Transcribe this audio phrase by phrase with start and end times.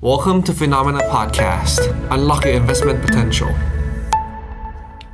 [0.00, 1.80] Welcome to Phenomena Podcast.
[2.14, 3.50] Unlock your investment potential.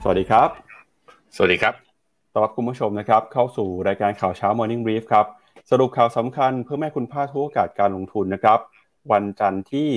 [0.03, 0.49] สวัสดีครับ
[1.37, 1.75] สวัสดีครับ
[2.33, 5.27] ต้อนรับคุณผู้ชมนะครับ เข้าสู่รายการข่าวเช้า Morning Brief ครับ
[5.71, 8.59] สรุปข่าวสำคัญเพื่อแม่คุณพลาดทุกโอกาสการลงทุนนะครับ
[9.13, 9.89] วันจันทร์ที่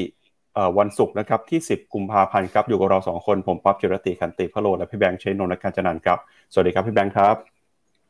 [0.53, 6.19] เอ่อวันศุกร์นะครับที่ 10 กุมภาพันธ์ครับ อยู่กับเราสองคน ผมป๊อบจิรติคันติพะโลและพี่แบงค์เชนนนท์การจนันท์ครับ
[6.51, 7.35] สวัสดีครับพี่แบงค์ครับ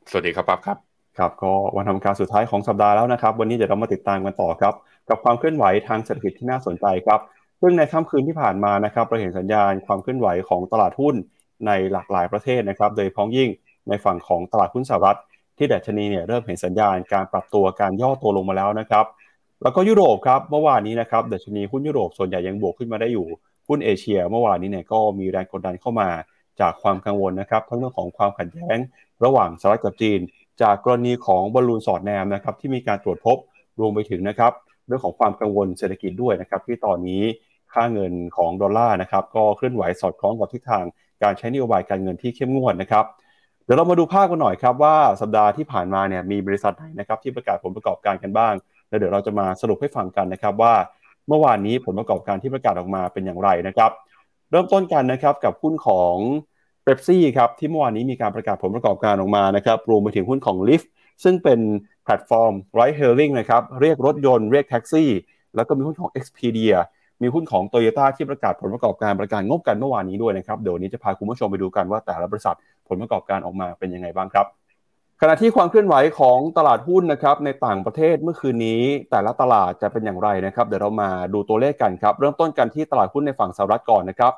[0.09, 0.87] สวัสดีครับปั๊บครับ
[1.18, 4.73] ครับก็วันทำการสุดท้ายของสัปดาห์แล้วนะครับ วันนี้เดี๋ยวเรามาติดตามกันต่อครับ
[5.09, 7.20] กับความเคลื่อนไหวทางเศรษฐกิจที่น่าสนใจครับ
[7.61, 11.16] ซึ่งในค่ำคืนที่ผ่านมานะครับเราเห็นสัญญาณความเคลื่อนไหวของตลาดหุ้น
[11.67, 13.49] ในหลากหลายประเทศนะครับ โดยเฉพ้องยิ่ง
[13.89, 15.20] ในฝั่งของตลาดหุ้นสหรัฐ
[15.58, 19.05] ที่ดัชนีเนี่ยเริ่มเห็นสัญญาณการปรับตัวการย่อตัวลงมาแล้วนะครับ
[19.63, 23.27] แล้วก็ยุโรปครับเมื่อวานนี้นะครับดัชนีหุ้นยุโรปส่วนใหญ่ยังบวกขึ้นมาได้อยู่
[23.67, 26.09] หุ้นเอเชีย เมื่อวานนี้เนี่ยก็มีแรงกดดันเข้ามา
[26.61, 28.77] จากความกังวลนะครับทั้งเรื่องของความขัดแย้ง
[29.25, 30.20] ระหว่างสหรัฐกับจีน
[30.61, 33.38] จากกรณีของบอลลูนสอดแนมนะครับที่มีการตรวจพบ
[33.79, 34.52] รวมไปถึงนะครับ
[34.88, 37.23] เรื่องของความกังวลเศรษฐกิจด้วยนะครับที่ตอนนี้
[37.73, 40.83] ค่าเงินของดอลลาร์นะครับก็เคลื่อนไหวสอดคล้องกับทิศทาง
[41.23, 43.05] การใช้นโยบายการเงินที่เข้มงวดนะครับ
[43.64, 48.53] เดี๋ยวเรามาดูภาพกันหน่อยครับว่าสัปดาห์ที่ผ่านมาเนี่ยมีบริษัทไหนนะครับที่ประกาศผลประกอบการกันบ้าง
[48.89, 50.73] แล้วเดี๋ยวเราจะมาสรุปให้ฟังกันนะครับว่า
[51.27, 53.92] เมื่อวานนี้ผลประกอบการที่ประกาศออกมาเป็นอย่างไรนะครับ
[54.52, 56.16] เริ่มต้นกันนะครับกับหุ้นของ
[56.88, 60.88] เบปซี่ครับที่เมื่อวานนี้มีการประกาศผลประกอบการออกมานะครับรวมไปถึงหุ้นของ Lyft
[61.23, 61.59] ซึ่งเป็น
[62.03, 65.09] แพลตฟอร์ม ride hailing นะครับเรียกรถยนต์เรียกแท็กซี่
[65.55, 66.75] แล้วก็มีหุ้นของ Expedia
[67.21, 72.55] มีหุ้นของ Toyota ที่ประกาศผลประกอบการประกาศงบกันเมื่อวานนี้ด้วยนะครับเดี๋ยวนนี้จะพาคุณผู้ชมไปดูกันว่าแต่ละบริษัท
[72.88, 74.45] ผลประกอบการออกมาเป็นยังไงบ้างครับ
[75.21, 84.33] ขณะที่ความเคลื่อนไหวของตลาดหุ้นนะครับในต่างประเทศเมื่อคืนนี้แต่ละตลาดจะเป็นอย่างไรนะครับเดี๋ยวเรามาดูตัวเลขกันครับเริ่มต้นกันที่ตลาดหุ้นในฝั่งสหรัฐก่อนนะครับ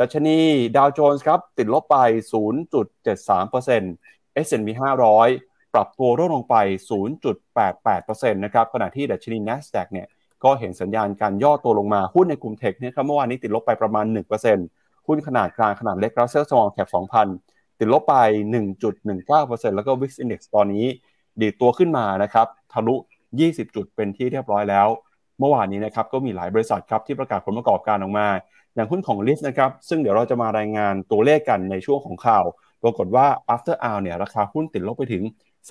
[0.00, 0.38] ดัชนี
[0.76, 1.96] ดาวโจนส์ครับติดลบไป
[3.22, 4.68] 0.73% S&P
[5.22, 6.56] 500 ปรับตัวร่วงลงไป
[7.24, 10.06] 0.88%นะครับขณะที่ดัชนี NASDAQ เนี่ย
[10.44, 14.06] ก็เห็นสัญญาณการย่อตัวลงมาหุ้นในกลุ่มเทคเนี่ยครับเมื่อวานนี้ติดลบไปประมาณ
[14.56, 16.88] 1%หุ้นขนาดกลางขนาดเล็ก Russell Small Cap
[17.34, 18.14] 2,000 ติดลบไป
[18.94, 20.84] 1.19%แล้วก็ Wix Index ตอนนี้
[21.40, 22.94] ดีตัวขึ้นมานะครับทะลุ
[23.34, 24.88] 20 จุดเป็นที่เรียบร้อยแล้ว
[25.38, 28.26] เมื่อวานนี้นะครับก็มีหลายบริษัทครับที่ประกาศผลประกอบการออกมา
[28.74, 32.44] อย่างหุ้นของ Lyft นะครับ ซึ่งเดี๋ยวเราจะมารายงานตัวเลขกันในช่วงของข่าว
[32.82, 35.22] ปรากฏว่า after hour เนี่ยราคาหุ้นติดลบไปถึง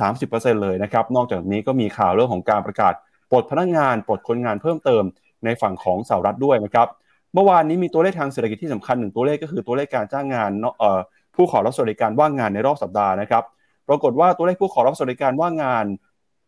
[0.07, 2.93] 30%เลยนะครับ นอกจากนี้ก็มีข่าวเรื่องของการประกาศ
[3.31, 5.03] ปลดพนักงานปลดคนงานเพิ่มเติม
[5.45, 6.87] ในฝั่งของสหรัฐด้วยนะครับ
[7.33, 10.99] เมื่อวานนี้มีตัวเลขทางเศรษฐกิจที่สำคัญหนึ่งตัวเลขก็คือตัวเลขการจ้างงานเอ่อ
[11.35, 13.43] ผู้ขอรับสวัสดิการว่างงานในรอบสัปดาห์นะครับ
[13.87, 15.85] ปรากฏว่าตัวเลขผู้ขอรับสวัสดิการว่างงาน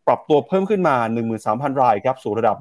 [0.06, 0.96] ปรับตัวเพิ่มขึ้นมา
[1.38, 2.56] 13,000 รายครับสู่ระดับ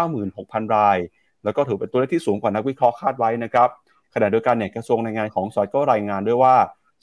[0.00, 0.98] 196,000 ราย
[1.44, 3.68] แล้วก็ถือเป็นตัวเลขที่สูงกว่านักวิเคราะห์คาดไว้นะครับ
[4.14, 6.54] ขณะเดียวกันเนี่ยกระทรวงแรงงานของสหรัฐก็รายงานด้วยว่า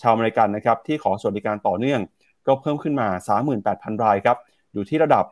[0.02, 2.02] ชาวอเมริกันนะครับที่ขอสวัสดิการต่อเนื่อง
[2.48, 3.08] ก็เพิ่มขึ้นมา
[3.56, 4.38] 38,000 รายครับ
[4.74, 5.26] อยู่ที่ระดับ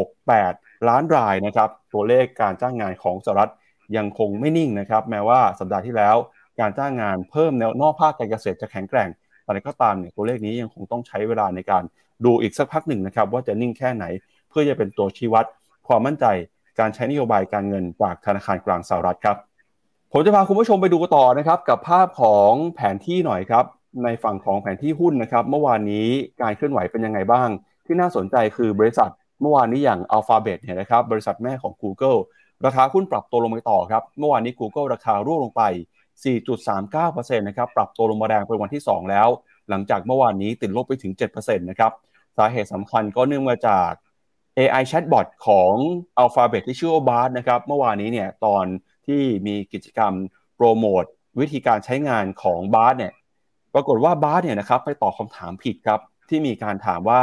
[0.00, 3.52] 1.68 ล้านรายนะครับตัวเลขการจ้างงานของสหรัฐ
[3.96, 6.16] ยังคงไม่นิ่งนะครับแม้ว่าสัปดาห์ที่แล้ว
[6.60, 9.08] การจ้างงานเพิ่มแนวนอกภาคการเกษตรจะแข็งแกร่ง
[9.44, 11.82] แต่ก็ตามเนี่ยตัวเลขนี้ยังคงต้องใช้เวลาในการ
[12.24, 14.04] ดูอีกสักพักหนึ่งนะครับว่าจะนิ่งแค่ไหน
[14.48, 15.44] เพื่อจะเป็นตัวชี้วัด
[15.88, 16.26] ความมั่นใจ
[16.80, 19.36] การใช้นโยบายการเงินจากธนาคารกลางสหรัฐครับ
[20.12, 23.64] ผมจะพาคุณผู้ชมไปดูต่อนะครับกับภาพของแผนที่หน่อยครับ
[24.04, 26.08] ในฝั่งของแผนที่หุ้นนะครับ เมื่อวานนี้
[26.42, 27.48] การเคลื่อนไหวเป็นยังไงบ้าง
[27.86, 32.18] ที่น่าสนใจคือบริษัทเมื่อวานนี้อย่าง Alphabet เนี่ยนะครับบริษัทแม่ของ Google
[32.66, 35.62] ราคาหุ้นปรับตัวลงไปต่อครับ เมื่อวานนี้ Google ราคาร่วงลงไป
[36.46, 39.28] 4.39%นะครับปรับตัวลงมาแรงเป็นวันที่ 2 แล้ว
[39.68, 41.92] หลังจากเมื่อวานนี้ติดลบไปถึง 7%นะครับ
[42.36, 43.90] สาเหตุสำคัญก็เนื่องมาจาก
[44.58, 45.72] AI chatbot ของ
[46.22, 48.64] Alphabet ที่ชื่อว่า Bard นะครับเมื่อวานนี้เนี่ยตอน
[49.06, 50.12] ที่มีกิจกรรม
[50.56, 51.04] โปรโมท
[51.40, 53.12] วิธีการใช้งานของ Bard เนี่ย
[53.74, 57.22] ปรากฏว่า Bard เนี่ยนะครับไปตอบคำถามผิดครับ ที่มีการถามว่า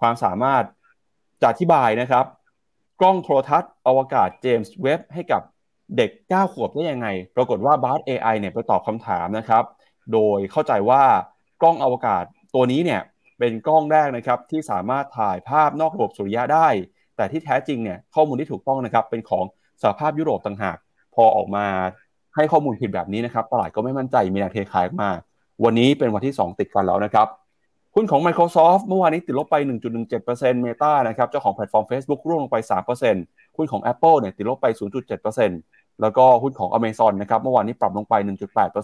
[0.00, 0.64] ความสามารถ
[1.40, 2.24] จะอธิบายนะครับ
[3.00, 5.42] กล้องโทรทัศน์อวกาศเจมส์เว็บให้กับ
[5.96, 9.64] เด็ก 9 ขวบได้ยังไง ปรากฏว่า Bard AI เนี่ยไปตอบคำถามนะครับ
[10.12, 11.02] โดยเข้าใจว่า
[11.62, 13.00] กล้องอวกาศตัวนี้เนี่ย
[13.38, 16.68] เป็นกล้องแรกนะครับที่สามารถถ่ายภาพนอกระบบสุริยะได้
[17.16, 19.44] แต่ที่แท้จริงเนี่ยข้อมูลที่ถูกต้องนะครับเป็นของ
[19.82, 20.76] สหภาพยุโรปต่างหาก
[21.14, 21.66] พอออกมา
[22.36, 25.10] ให้ข้อมูลผิดแบบนี้นะครับตลาดก็ไม่มั่นใจมีแรงเทขายมา
[25.64, 27.28] วันนี้เป็นวันที่ 2 ติดกันแล้วนะครับ
[27.94, 29.56] หุ้นของ Microsoft เมื่อวานนี้ติดลบไป
[30.10, 32.56] 1.17% Meta นะครับเจ้าของแพลตฟอร์ม Facebook ร่วงลงไป
[33.06, 34.66] 3%หุ้นของ Apple เนี่ยติดลบไป
[35.34, 38.14] 0.7%แล้วก็หุ้นของ Amazon นะครับเมื่อวานนี้ปรับลงไป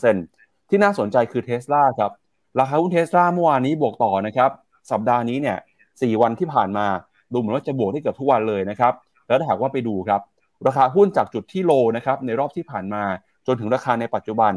[0.01, 2.11] 1.8%ที่น่าสนใจคือ Tesla ครับ
[2.59, 4.51] ราคาหุ้นเทสลาเมื่อวานนี้บวกต่อนะครับ
[4.91, 5.59] สัปดาห์นี้เนี่ย
[6.03, 6.87] สี่วันที่ผ่านมา
[7.33, 8.93] ดูเหมือนว่าจะบวกได้เกือบทุกวันเลยนะครับ
[9.29, 10.21] แล้วถ้าหากว่าไปดูครับ
[10.67, 13.03] ราคาหุ้นจากจุดที่โลนะครับในรอบที่ผ่านมา
[13.47, 14.53] จนถึงราคาในปัจจุบัน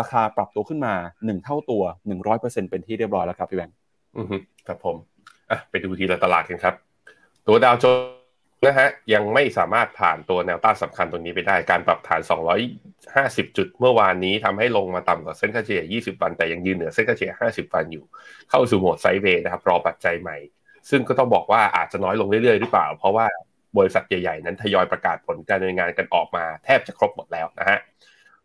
[0.00, 1.82] ราคาปรับตัวขึ้นมา 1 เท่าตัว
[2.26, 3.76] 100%เป็นที่เรียบร้อยแล้วครับพี่แบงค์
[4.16, 4.26] อือ
[4.66, 4.96] ครับผม
[5.50, 6.74] อะไปดูทีละตลาดกันครับ
[7.46, 8.25] ตัวดาวโจน
[8.64, 12.20] นะฮะยังไม่สามารถผ่านตัวแนวต้านสำคัญตรงนี้ไปได้การปรับฐาน
[12.88, 18.04] 250 จุด เมื่อวานนี้ทำให้ลงมาต่ำกว่าเส้นค่าเฉลี่ย 20 วัน แต่ยังยืนเหนือเส้นค่าเฉลี่ย 50 วันอยู่
[18.50, 20.36] เข้าสู่โหมดไซด์เวย์นะครับรอปัจจัยใหม่
[20.90, 23.26] ซึ่งก็ต้องบอกว่าอาจจะน้อยลงเรื่อยๆหรือเปล่า เพราะว่า
[23.78, 27.78] บริษัทใหญ่ๆ นั้นทยอยประกาศผลการดำเนินงานกันออกมาแทบจะครบหมดแล้วนะฮะ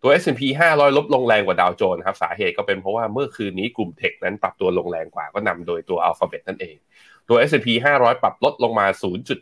[0.01, 0.41] ตัว S&P
[0.73, 6.75] 500 ลบลงแรงกว่าดาวโจนส์ครับสาเหตุก็เป็นเพราะว่าเมื่อคืนนี้กลุ่ม tech นั้นปรับตัวลงแรงกว่าก็นำโดยตัว Alphabet นั่นเอง
[7.29, 7.67] ตัว S&P
[7.99, 8.85] 500 ปรับลดลงมา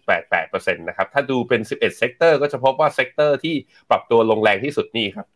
[0.10, 3.56] 0.88%นะครับ ถ้าดูเป็น 11 sector ก็จะพบว่า sector ที่
[3.90, 5.28] ปรับตัวลงแรงที่สุดนี่ครับ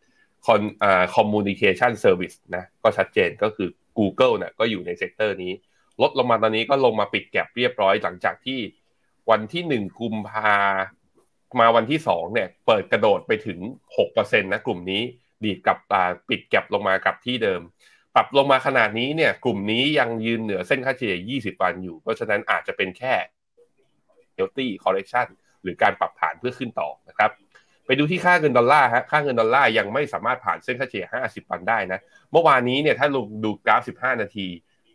[0.46, 3.68] คอนอ่า communication service นะก็ชัดเจนก็คือ
[3.98, 5.52] Google เนี่ยก็อยู่ใน sector นี้
[6.02, 8.60] ลดลงมาตอนนี้ก็ลงมาปิด gap เรียบร้อยหลังจากที่
[9.30, 10.54] วันที่ 1 กุมภา
[11.60, 13.58] มาวันที่ 2 เนี่ย เปิดกระโดดไปถึง
[14.00, 15.02] 6%นะกลุ่มนี้
[15.44, 15.78] ดีดกับ
[16.28, 17.60] ปิดแก็บลงมากับที่เดิม
[18.14, 23.14] ปรับลงมาขนาดนี้เนี่ย กลุ่มนี้ยังยืนเหนือเส้นค่าเฉลี่ย 20 วันอยู่ เพราะฉะนั้นอาจจะเป็นแค่
[24.36, 25.26] healthy correction
[25.62, 27.30] หรือการปรับฐานเพื่อขึ้นต่อนะครับ
[27.86, 32.00] ไปดูที่ค่าเงินดอลลาร์ฮะค่าเงินดอลลาร์ยังไม่สามารถผ่านเส้นค่าเฉลี่ย 50 วันได้นะ
[32.32, 34.46] เมื่อวานนี้เนี่ยถ้าลงดูกราฟ 15 นาที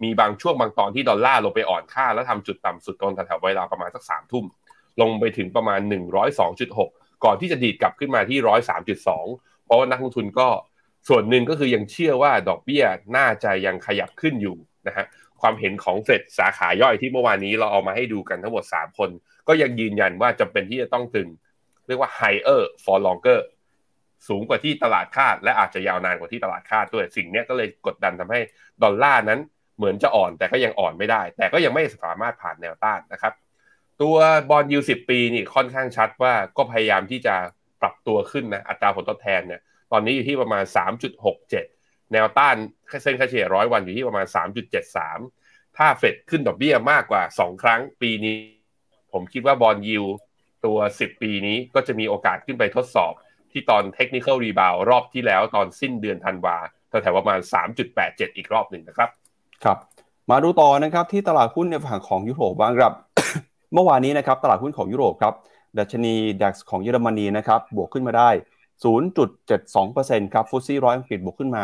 [0.03, 4.45] มีบางช่วงบางตอนที่ดอลลาร์ลงไปอ่อนค่า แล้วทำจุดต่ำสุดตรงแถวๆเวลาประมาณสัก 3 ทุ่ม
[5.01, 5.79] ลงไปถึงประมาณ
[6.51, 8.37] 102.6 ก่อนที่จะดีดกลับขึ้นมาที่
[9.01, 10.47] 103.2 เพราะว่านักลงทุนก็
[11.09, 12.83] ส่วนหนึ่งก็คือยังเชื่อว่าดอกเบี้ย
[13.17, 14.57] น่าจะยังขยับขึ้นอยู่
[14.87, 15.05] นะฮะ
[15.41, 19.09] ความเห็นของเฟดสาขาย่อยที่เมื่อวานนี้เราเอามาให้ดูกันทั้งหมด 3 คน
[19.47, 21.29] ก็ยังยืนยันว่าจำเป็นที่จะต้องตึง
[21.87, 23.39] เรียกว่า higher for longer
[24.27, 28.39] สูงกว่าที่ตลาดคาด และอาจจะยาวนานกว่าที่ตลาดคาดด้วยสิ่งนี้ก็เลยกดดันทำให้
[28.83, 29.39] ดอลลาร์นั้น
[29.77, 33.33] เหมือนจะอ่อนแต่ก็ยังอ่อนไม่ได้ แต่ก็ยังไม่สามารถผ่านแนวต้านนะครับ
[34.01, 34.15] ตัว
[34.49, 37.35] bond yield สิบปีนี่ค่อนข้างชัดว่าก็พยายามที่จะ
[37.81, 39.61] ปรับตัวขึ้นนะอัตราผลตอบแทนเนี่ย
[39.91, 40.63] ตอนนี้อยู่ที่ประมาณ
[41.37, 42.55] 3.67 แนวต้าน
[43.03, 44.25] เส้นค่าเฉลี่ยร้อยวันอยู่ที่ประมาณ
[45.01, 48.37] 3.73 ถ้าเฟดขึ้นดอกเบี้ยมากกว่า 2 ครั้งปีนี้
[49.13, 50.05] ผมคิดว่า bond yield
[50.65, 53.13] ตัว 10 ปีนี้ก็จะมีโอกาสขึ้นไปทดสอบ
[53.51, 56.57] ที่ตอน technical rebound รอบที่แล้วตอนสิ้นเดือนธันวา
[57.03, 57.39] แถวประมาณ
[57.89, 59.09] 3.87 อีกรอบหนึ่งนะครับ
[59.63, 59.77] ครับ
[60.31, 62.93] มาดูต่อนะครับที่ตลาดหุ้นในฝั่งของยุโรปบ้างครับ
[63.73, 65.33] เมื่อวานนี้นะครับตลาดหุ้นของยุโรปครับ
[65.77, 68.29] ดัชนีดัคของเยอรมนีนะครับบวกขึ้นมาได้
[68.83, 71.63] 0.72%ครับฟุตซี่ร้อยอังกฤษบวกขึ้นมา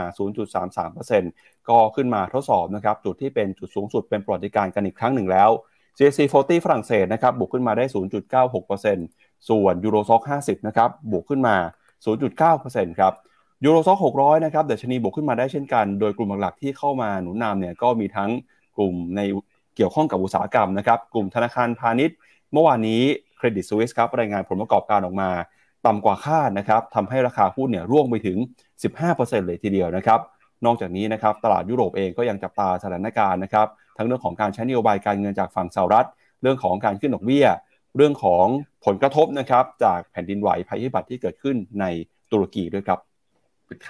[0.89, 5.49] 0.33%ก็ขึ้นมาทดสอบนะครับจุดที่เป็นจุดสูงสุดเป็นประวัติการกันอีกครั้งหนึ่งแล้ว
[5.97, 7.85] CAC 40 ฝรั่งเศสนะครับบวกขึ้นมาได้
[8.45, 11.55] 0.96%ส่วนยูโรซ็อก50 นะครับบวกขึ้นมา
[12.27, 13.13] 0.9%ครับ
[13.63, 18.29] ยูโรซ็อก600 นะครับเดชนีบวกขึ้นมาได้เช่นกัน โดยกลุ่มหลักๆที่เข้ามาหนุนนำเนี่ยก็มีทั้ง
[18.77, 19.21] กลุ่มใน
[19.75, 22.17] เกี่ยวข้องกับอุตสาหกรรมนะครับกลุ่มธนาคารพาณิชย์
[22.53, 23.01] เมื่อวานนี้
[23.37, 25.29] เครดิตสวิสครับรายงานผลประกอบการออกมา
[25.87, 28.37] ต่ำกว่าคาดนะครับทำให้ราคาหุ้นเนี่ยร่วงไปถึง
[28.93, 30.19] 15%เลยทีเดียวนะครับ
[30.65, 33.67] นอกจากนี้นะครับตลาดยุโรปเองก็ยังจับตาสถานการณ์นะครับ
[33.97, 36.07] ทั้งเรื่องของการใช้นโยบายการเงินจากฝั่งสหรัฐ
[36.41, 37.47] เรื่องของการขึ้นดอกเบี้ย
[37.97, 38.45] เรื่องของ
[38.85, 41.85] ผลกระทบนะครับจากแผ่นดินไหวภัยพิบัติที่เกิดขึ้นใน
[42.31, 42.99] ตุรกีด้วยครับ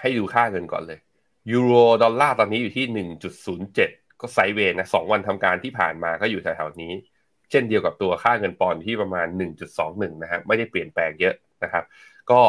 [0.02, 1.00] ให้ดูค่าเงินก่อนเลย
[1.52, 3.08] ยูโรดอลลาร์ตอนนี้อยู่ที่
[3.54, 6.92] 1.07 ก็ sideway นะสองวันทำการที่ผ่านมาก็อยู่แถวๆนี้
[7.52, 9.28] เช่นเดียวกับตัวค่าเงินปอนด์ที่ประมาณ
[9.76, 11.86] 1.21 นะฮะไม่ได้เปลี่ยนแปลงเยอะ นะครับ
[12.32, 12.42] ก็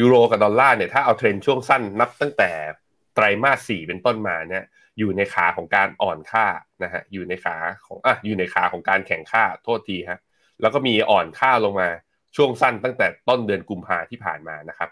[0.00, 2.50] ยูโรกับดอลลาร์เนี่ยถ้าเอาเทรนช่วงสั้นนับตั้งแต่
[3.14, 4.64] ไตรมาสสี่เป็นต้นมาเนี่ย
[4.98, 6.46] อยู่ในขาของการอ่อนค่า
[6.82, 7.56] นะฮะอยู่ในขา
[7.86, 10.20] ของอะอยู่ในขาของการแข่งค่าโทษทีฮะ
[10.60, 11.88] แล้วก็มีอ่อนค่าลงมา
[12.36, 14.90] ช่วงสั้นตั้งแต่ต้นเดือนกุมภาที่ผ่านมานะครับ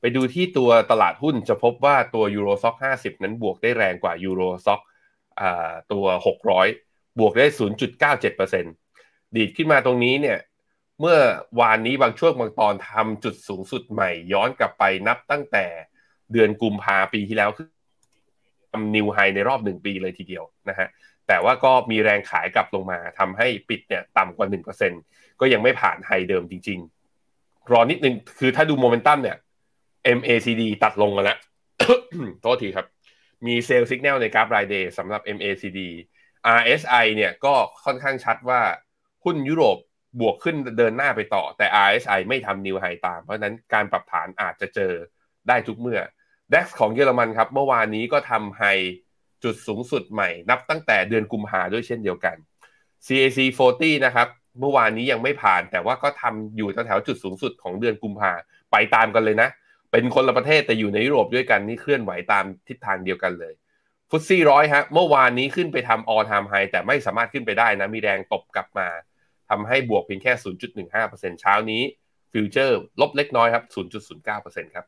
[0.00, 4.80] ไปดูที่ตัวตลาดหุ้นจะพบว่าตัวยูโรซ็อก50 นั้นบวกได้แรงกว่ายูโรซ็อก
[5.92, 6.04] ตัว
[6.62, 7.46] 600 บวกได้
[8.00, 10.38] 0.97%ดีดขึ้นมาตรงนี้เนี่ย
[11.00, 11.18] เมื่อ
[11.60, 15.66] วานนี้บางช่วงบางตอนทำจุดสูงสุดใหม่ย้อนกลับไปนับตั้งแต่
[16.32, 17.68] เดือนกุมภาปีที่แล้วคือ
[18.70, 20.88] ทำ new high ในรอบหนึ่งปีเลยทีเดียวนะฮะ
[21.28, 24.46] แต่ว่าก็มีแรงขายกลับลงมาทำให้ปิดเนี่ยต่ำกว่า
[24.92, 26.78] 1%ก็ยังไม่ผ่าน high เดิมจริง
[27.24, 29.36] ๆ รอนิดนึงคือถ้าดูโมเมนตัมเนี่ย
[30.18, 31.38] MACD ตัดลงมาแล้ว
[32.40, 32.86] โทษทีครับ
[33.46, 35.80] มี sell สัญญาณในกราฟราย day สำหรับ MACD
[36.58, 38.60] RSI เนี่ยก็ค่อนข้างชัดว่า
[39.24, 39.78] หุ้นยุโรป
[40.20, 44.92] บวกขึ้นเดินหน้าไปต่อแต่ RSI ไม่ทำ new high ตาม เพราะนั้นการปรับฐานอาจจะเจอ
[45.48, 46.00] ได้ทุกเมื่อ
[46.52, 48.62] DAX ของเยอรมันครับ เมื่อวานนี้ก็ทำไฮ
[49.44, 52.36] จุดสูงสุดใหม่ นับตั้งแต่เดือนกุมภาด้วยเช่นเดียวกัน
[53.06, 53.38] CAC
[53.74, 54.28] 40 นะครับ
[54.60, 58.32] เมื่อวานนี้ยังไม่ผ่าน แต่ว่าก็ทำอยู่แถวจุดสูงสุดของเดือนกุมภา
[58.72, 59.48] ไปตามกันเลยนะ
[59.92, 63.54] เป็นคนละประเทศแต่อยู่ในยุโรปด้วยกันนี่เคลื่อนไหวตามทิศทางเดียวกันเลย
[64.10, 68.88] ฟุตซี่ร้อยฮะเมื่อวานนี้ขึ้นไปทำออทามไฮแต่ไม่สามารถขึ้นไปได้นะมีแรงตบกลับมา
[69.50, 70.32] ทำให้บวกเพียงแค่
[70.86, 71.82] 0.15%เช้านี้
[72.32, 73.64] future ลบเล็กน้อยครับ
[74.14, 74.84] 0.09%ครับ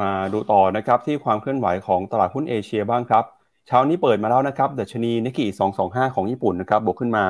[0.00, 3.24] มาดูต่อนะครับที่ความเคลื่อนไหวของตลาดหุ้นเอเชียบ้างครับ
[3.66, 5.46] เช้านี้เปิดมาแล้วนะครับดัชนีนิกเกอิ
[5.80, 7.22] 225 ของญี่ปุ่นนะครับบวกขึ้นมา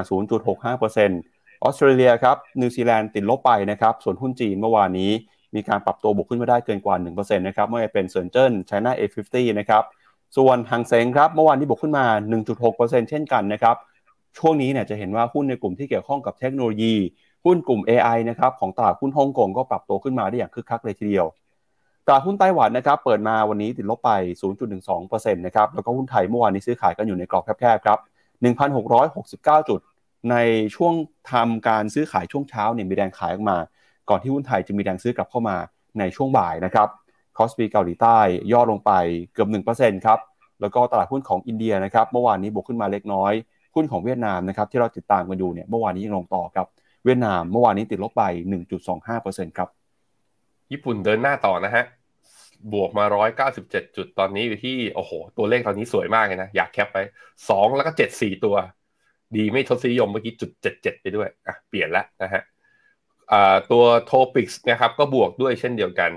[0.59, 5.11] 0.65%ออสเตรเลียครับนิวซีแลนด์ติดลบไปนะครับส่วนหุ้นจีนเมื่อวานนี้
[5.55, 9.83] มีการปรับตัวบวกขึ้นมาได้เกินกว่า 1%นะครับไม่ว่าเป็นเซินเจิ้นไชน่า A50 นะครับ
[10.37, 12.05] ส่วนฮั่งเส็งครับเมื่อวานนี้บวกขึ้นมา
[12.57, 13.77] 1.6%เช่นกันนะครับ
[14.39, 16.95] ช่วงนี้เนี่ยจะเห็นว่าหุ้นในกลุ่มที่เกี่ยวข้องกับเทคโนโลยี
[17.45, 21.27] หุ้นกลุ่ม AI นะครับของตลาดหุ้นฮ่องกงก็ปรับตัวขึ้นมาได้อย่างคึกคักเลยทีเดียว
[22.07, 24.11] ตลาดหุ้นไต้หวันนะครับเปิดมาวันนี้ติดลบไป
[24.75, 27.99] 0.12%นะครับแล้วก็หุ้นไทยเมื่อวานนี้ซื้อขายกันอยู่ในกรอบแคบๆครับ
[28.85, 29.81] 1,669 จุด
[30.31, 30.37] ใน
[30.77, 30.95] ช่วง
[31.33, 33.59] ทำการซื้อขายช่วงเช้าเนี่ยมีแรงขายออกมา
[34.09, 35.57] ก่อนที่หุ้นไทยจะมีแรงซื้อกลับเข้ามา
[35.99, 36.89] ในช่วงบ่ายนะครับ
[37.37, 38.19] คอสปีเกาหลีใต้
[38.53, 38.93] ย่อลงไป
[39.33, 40.19] เกือบ1%ครับ
[40.61, 43.33] แล้วก็ตลาดหุ้นของอินเดียนะครับเมื่อวานนี้บวกขึ้นมาเล็กน้อย
[43.75, 46.67] หุ้นของเวียดนามนะครับที่เราติดตามกันอยู่เนี่ยเมื่อวานนี้ยังลงต่อครับ
[47.05, 48.25] เวียดนามเมื่อวานนี้ติดลบไป
[48.91, 49.69] 1.25%ครับ
[50.73, 51.85] ญี่ปุ่นเดินหน้าต่อนะฮะ
[52.73, 53.05] บวกมา
[53.47, 56.99] 197 จุดตอนนี้อยู่ที่โอ้โห ตัวเลขตอนนี้สวยมากเลยนะ อยากแคปไป
[57.39, 58.57] 2 แล้วก็ 7 4 ตัว
[59.37, 62.43] ดีไม่ทศนิยมเมื่อกี้จุด 77 ไปด้วยอะเปลี่ยนแล้วนะฮะ
[63.71, 66.13] ตัวโทปิกส์นะครับก็บวกด้วยเช่นเดียวกัน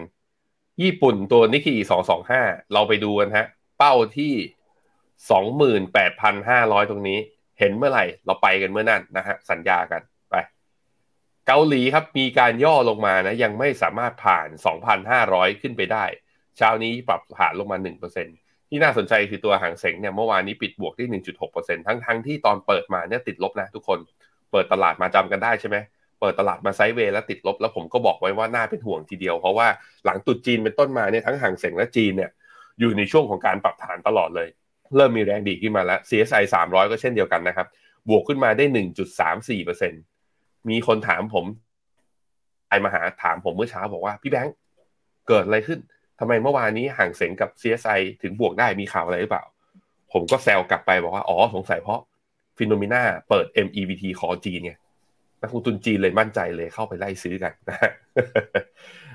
[0.81, 1.75] ญี่ปุ่นตัวนิกเกิ
[2.23, 3.45] 225 เราไปดูกันฮะ
[3.77, 4.33] เป้าที่
[5.93, 7.19] 28,500 ตรงนี้
[7.63, 10.35] ห็นเมื่อไหร่เราไปกันเมื่อนั้นนะฮะสัญญากันไป
[11.47, 14.47] เกาหลีครับมีการย่อลงมานะยังไม่สามารถผ่าน
[15.05, 16.05] 2,500 ขึ้นไปได้
[16.57, 17.77] เช้านี้ปรับฐานลงมา
[18.23, 23.99] 1%ที่น่าสนใจคือตัวหางเสงเนี่ยเมื่อวานนี้ปิดบวกที่ 1.6%ทั้งทั้งที่ตอนเปิดมาเนี่ยติดลบนะทุกคน
[24.51, 25.77] เปิดตลาดมาจำกันได้ใช่ไหม
[26.21, 29.67] เปิดตลาดมาไซด์เวย์แล้วติดลบแล้วผมก็บอกไว้ว่าน่าเป็นห่วงทีเดียว เพราะว่า
[30.05, 32.31] หลังตุดจีนเป็นต้นมาเนี่ยทั้งหางเสงและจีนเนี่ย
[32.79, 34.49] อยู่ในช่วงของการปรับฐานตลอดเลย
[34.95, 37.67] เริ่มมีแรงดีขึ้นมาแล้ว CSI 300 ก็เช่นเดียวกันนะครับ
[38.09, 38.65] บวกขึ้นมาได้
[39.47, 41.45] 1.34%มีคนถามผม
[42.69, 44.55] ไอมาหาถามผมเมื่อเช้าบอกว่าพี่แบงค์
[45.27, 45.79] เกิดอะไรขึ้น
[46.19, 49.43] ทำไมเมื่อวานนี้ห่างเสงกับ CSI ถึงบวกได้มีข่าวอะไรหรือเปล่า
[50.13, 52.01] ผมก็แซวกลับไปบอกว่าอ๋อสงสัยเพราะ
[52.57, 54.73] ฟิโนเมนาเปิด MEVT คอจีนไง
[55.41, 57.91] นักลงทุนจีนเลยมั่นใจเลยเข้าไปไล่ซื้อกันนะฮะ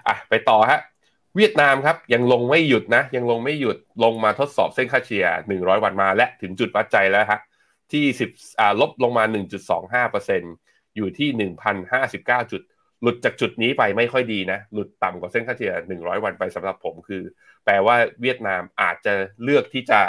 [0.08, 0.80] อะไปต่อฮะ
[1.36, 7.40] เวียดนามครับยังลงไม่หยุดนะ ยังลงไม่หยุดลงมาทดสอบเส้นค่าเฉลี่ย 100 วันมาและถึงจุดวัดใจแล้วฮะ
[7.92, 9.24] ที่ 10อ่าลบลงมา
[9.90, 11.50] 1.25%อยู่ที่
[11.90, 12.62] 1,059 จุด
[13.02, 17.22] หลุดจากจุดนี้ไปไม่ค่อยดีนะ หลุดต่ำกว่าเส้นค่าเฉลี่ย 100 วันไปสำหรับผมคือ
[17.64, 20.00] แปลว่าเวียดนามอาจจะเลือกที่จะ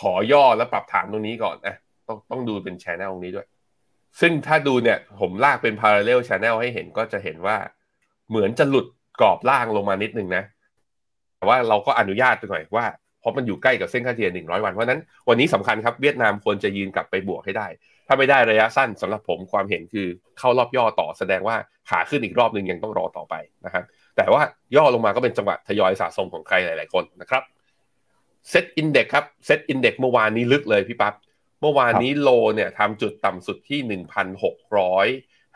[0.00, 1.76] ขอย่อและปรับฐานตรงนี้ก่อนนะ
[2.08, 3.46] ต้องต้องดูเป็นแชแนลตรงนี้ด้วย
[4.20, 7.56] ซึ่งถ้าดูเนี่ยผมลากเป็น parallel channel ให้เห็นก็จะเห็นว่า
[8.28, 8.86] เหมือนจะหลุด
[9.20, 10.44] กรอบล่างลงมานิดนึงนะ
[11.36, 12.86] แต่ว่าเราก็อนุญาตไปหน่อยว่า
[13.20, 17.66] เพราะมันอยู่ใกล้กับเส้นค่าเฉลี่ย100 วัน เพราะนั้นวันนี้สำคัญครับเวียดนามควรจะยืนกลับไปบวกให้ได้
[18.06, 20.06] ถ้าไม่ได้ระยะสั้นสำหรับผมความเห็นคือ
[20.38, 21.56] เข้ารอบย่อต่อแสดงว่า
[21.90, 23.84] ขาขึ้นอีกรอบหนึ่งยังต้องรอต่อไปนะครับ
[24.16, 24.42] แต่ว่า
[24.76, 27.42] ย่อลงมาก็เป็นจังหวะทยอยสะสมของใครหลาย ๆ คนนะครับ
[28.50, 31.14] SET Index ครับ SET Index เมื่อวานนี้ลึกเลยพี่ปั๊บ
[31.60, 33.80] เมื่อวานนี้ low เนี่ยทำจุดต่ำสุดที่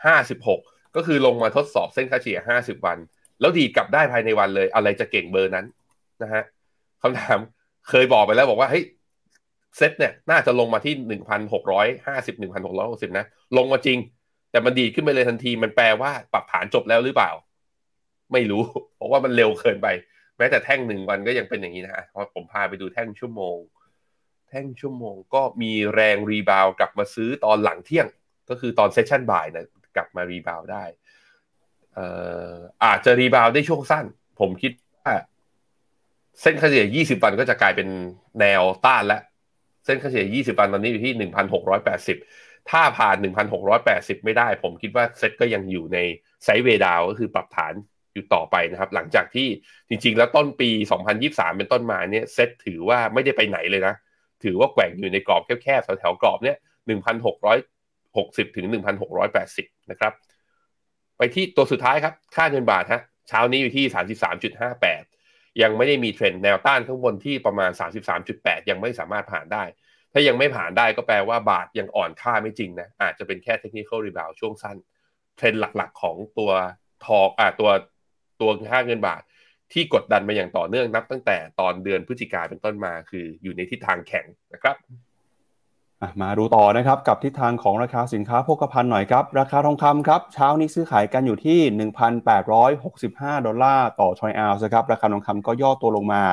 [0.05, 2.97] 1,656 ก็คือลงมาทดสอบเส้นค่าเฉลี่ย 50 วัน
[3.39, 5.65] แล้วดีดกลับได้ภายในวันเลย อะไรจะเก่งเบอร์นั้น
[6.23, 6.43] นะฮะ
[7.01, 7.39] คำถาม
[7.89, 8.83] เคยบอกไปแล้วบอกว่าเฮ้ย
[9.77, 13.25] เซตเนี่ยน่าจะลงมาที่ 1,650 1,660 นะ
[13.57, 13.97] ลงมาจริง
[14.51, 17.31] แต่มันดีดขึ้นไปเลยทันทีมันแปลว่าปรับฐานจบแล้วหรือเปล่า
[18.33, 18.63] ไม่รู้
[18.95, 19.87] เพราะว่ามันเร็วเกินไป
[20.37, 23.57] แม้แต่แท่งหนึ่งวันก็ยังเป็นอย่างนี้นะฮะเพราะผมพาไปดูแท่งชั่วโมง
[24.49, 28.07] แท่งชั่วโมงก็มีแรง rebound กลับมาซื้อตอนหลังเที่ยง
[28.49, 29.65] ก็คือตอน session บ่ายนะ
[29.95, 30.83] กลับมา rebound ได้
[32.83, 34.05] อาจจะ rebound ได้ช่วงสั้น
[34.39, 35.13] ผมคิดว่า
[36.41, 37.87] เส้นค่าเฉลี่ย 20 วันก็จะกลายเป็น
[38.39, 39.21] แนวต้านแล้ว
[39.85, 41.29] เส้นค่าเฉลี่ย 20 วันตอนนี้อยู่ที่
[41.91, 43.15] 1,680 ถ้าผ่าน
[43.71, 45.97] 1,680 ไม่ได้ ผมคิดว่าเซ็ตก็ยังอยู่ใน
[46.43, 47.73] ไซด์เวดาวก็คือปรับฐาน
[48.13, 49.47] อยู่ต่อไปนะครับ หลังจากที่
[49.89, 50.69] จริง ๆ แล้วต้นปี
[51.13, 53.95] 2023 เป็นต้นมาเนี่ยเซ็ตถือว่าไม่ได้ไปไหนเลยนะ
[54.43, 56.57] ถือว่าแกว่งอยู่ในกรอบแคบๆแถวๆกรอบเนี่ย
[57.55, 58.65] 1,660 ถึง
[59.29, 60.13] 1,680 นะครับ
[61.19, 63.85] ไปที่ตัวสุดท้ายครับ ค่าเงินบาทฮะเช้านี้อยู่ที่
[64.73, 67.71] 33.58 ยังไม่ได้มีเทรนด์แนวต้านข้างบนที่ประมาณ
[68.19, 69.63] 33.8 ยังไม่สามารถผ่านได้
[70.13, 74.77] ถ้ายังไม่ผ่านได้ก็แปลว่าบาทยังอ่อนค่าไม่จริงนะ อาจจะเป็นแค่ technical rebound ช่วงสั้น
[75.37, 76.51] เทรนด์หลักๆ ของตัว
[77.05, 77.69] ทอกอ่าตัว
[78.41, 79.21] ตัวค่าเงินบาท
[79.73, 84.75] ที่กดดันมาอย่างต่อเนื่องนับตั้งแต่ตอนเดือนพฤศจิกาเป็นต้นมาคืออยู่ในทิศทางแข็งนะครับ
[86.21, 91.59] มาดูต่อนะครับกับทิศทางของราคาสินค้าโภคภัณฑ์หน่อยครับ ราคาทองคำครับเช้านี้ซื้อขายกันอยู่ที่
[92.37, 96.23] 1,865 ดอลลาร์ต่อทรอยออนซ์ครับราคาทองคำก็ย่อตัวลงมา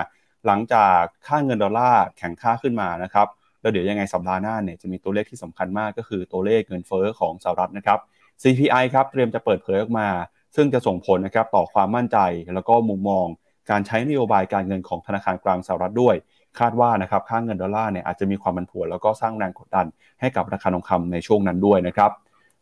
[0.47, 3.27] หลังจากค่าเงินดอลลาร์แข็งค่าขึ้นมานะครับ
[3.61, 7.99] แล้วเดี๋ยวยังไงสัปดาห์หน้าเนี่ยจะมีตัวเลขที่สำคัญมากก็คือตัวเลขเงินเฟ้อของสหรัฐนะครับ
[8.43, 10.09] CPI ครับเตรียมจะเปิดเผยออกมา
[10.57, 12.19] ซึ่งจะส่งผลนะครับต่อความมั่นใจ
[12.55, 13.27] แล้วก็มุมมอง
[13.71, 16.17] การใช้นโยบายการเงินของธนาคารกลางสหรัฐด้วย
[16.61, 19.87] คาดว่านะครับค่าเงินดอลลาร์เนี่ยอาจจะมีความผันผวนแล้วก็สร้างแรงกดดัน
[20.21, 22.11] ให้กับราคาทองคำในช่วงนั้นด้วยนะครับ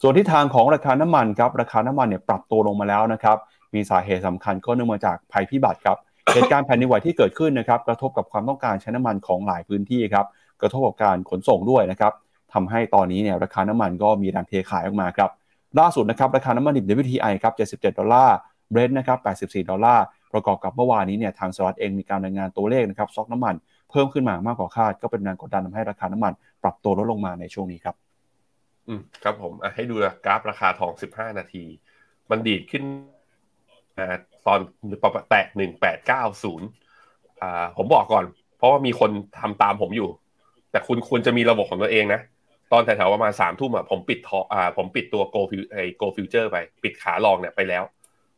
[0.03, 3.37] ส่วนที่ทางของราคาน้ำมันครับราคาน้ำมันเนี่ยปรับตัวลงมาแล้วนะครับ
[3.75, 5.97] มีสาเหตุสำคัญก็เนื่องมาจากภัยพิบัติครับ
[6.35, 10.27] เหตุการณ์แผ่นดินไหวที่เกิดขึ้นนะครับกระทบกับความต้องการใช้น้ำมันของหลายพื้นที่ครับ
[10.61, 12.13] กระทบกับการขนส่งด้วยนะครับ
[12.55, 15.31] ทำให้ตอนนี้เนี่ยราคาน้ำมันก็มีแรงเทขายออกมาครับ
[15.79, 18.37] ล่าสุดนะครับราคาน้ำมันดิบ WTI ครับ77 ดอลลาร์
[18.71, 19.19] เบรนท์นะครับ
[19.51, 23.55] 84 ดอลลาร์ประกอบกับเมื่อวานนี้เนี่ยทางสหรัฐเองมีการรายงานตัวเลขนะครับซอกน้ำมัน
[23.95, 26.33] เพิ่มขึ้นมามากกว่าคาด ก็เป็นแรงกดดันทำให้ราคาน้ำมัน
[26.63, 27.97] ปรับตัวลดลงมาในช่วงนี้ครับ
[28.89, 29.95] อืมครับผมให้ดู
[30.27, 31.65] กราฟราคาทอง 15 นาที
[32.31, 32.83] มันดีดขึ้น
[33.99, 34.59] อ่าตอน
[35.31, 35.47] แตะ
[36.23, 38.25] 1890อ่าผมบอกก่อน
[38.59, 39.11] เพราะว่ามีคน
[39.41, 40.09] ทำตามผมอยู่
[40.71, 42.21] แต่คุณควรจะมีระบบของตัวเองนะ
[42.73, 47.83] ตอนแถวๆประมาณสามทุ่มอะผมปิดทออ่าผมปิดตัว gold fu ไอ gold futures ไป ปิดขา long เนี่ยไปแล้ว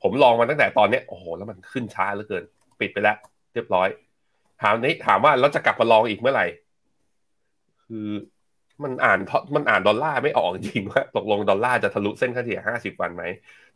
[0.02, 2.44] ผม long มาตั้งแต่ตอนเนี้ยโอ้โหแล้วมันขึ้นช้าเหลือเกิน
[2.80, 3.16] ปิดไปแล้ว
[3.54, 3.88] เรียบร้อย
[4.62, 6.46] ทีนี้ถามว่าเราจะกลับมา long อีกเมื่อไหร่
[7.86, 8.08] คือ
[8.82, 9.18] มันอ่าน
[9.54, 13.24] มันอ่านดอลลาร์ไม่ออกจริงว่าตกลงดอลลาร์จะทะลุเส้นค่าเฉลี่ย50 วันไหม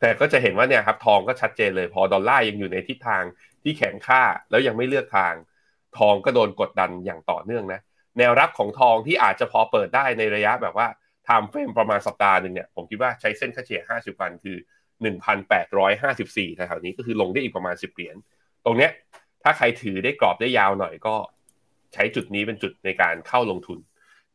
[0.00, 3.24] แต่ก็จะเห็นว่าเนี่ยครับทองก็ชัดเจนเลย พอดอลลาร์ยังอยู่ในทิศทาง
[3.62, 5.34] ที่แข็งค่าแล้วยังไม่เลือกทาง
[5.98, 7.80] ทองก็โดนกดดันอย่างต่อเนื่องนะ
[8.18, 10.88] แนวรับของทองที่อาจจะพอเปิดได้ในระยะแบบว่า
[11.24, 14.56] timeframe ประมาณสัปดาห์หนึ่งเนี่ยผมคิดว่าใช้เส้นค่าเฉลี่ย50 วันคือ
[15.16, 18.16] 1,854แถวๆนี้ก็คือลงได้อีกประมาณ 10 เหรียญ
[18.64, 18.90] ตรงเนี้ย
[19.42, 21.14] ถ้าใครถือได้กรอบได้ยาวหน่อยก็
[21.94, 23.78] ใช้จุดนี้เป็นจุดในการเข้าลงทุน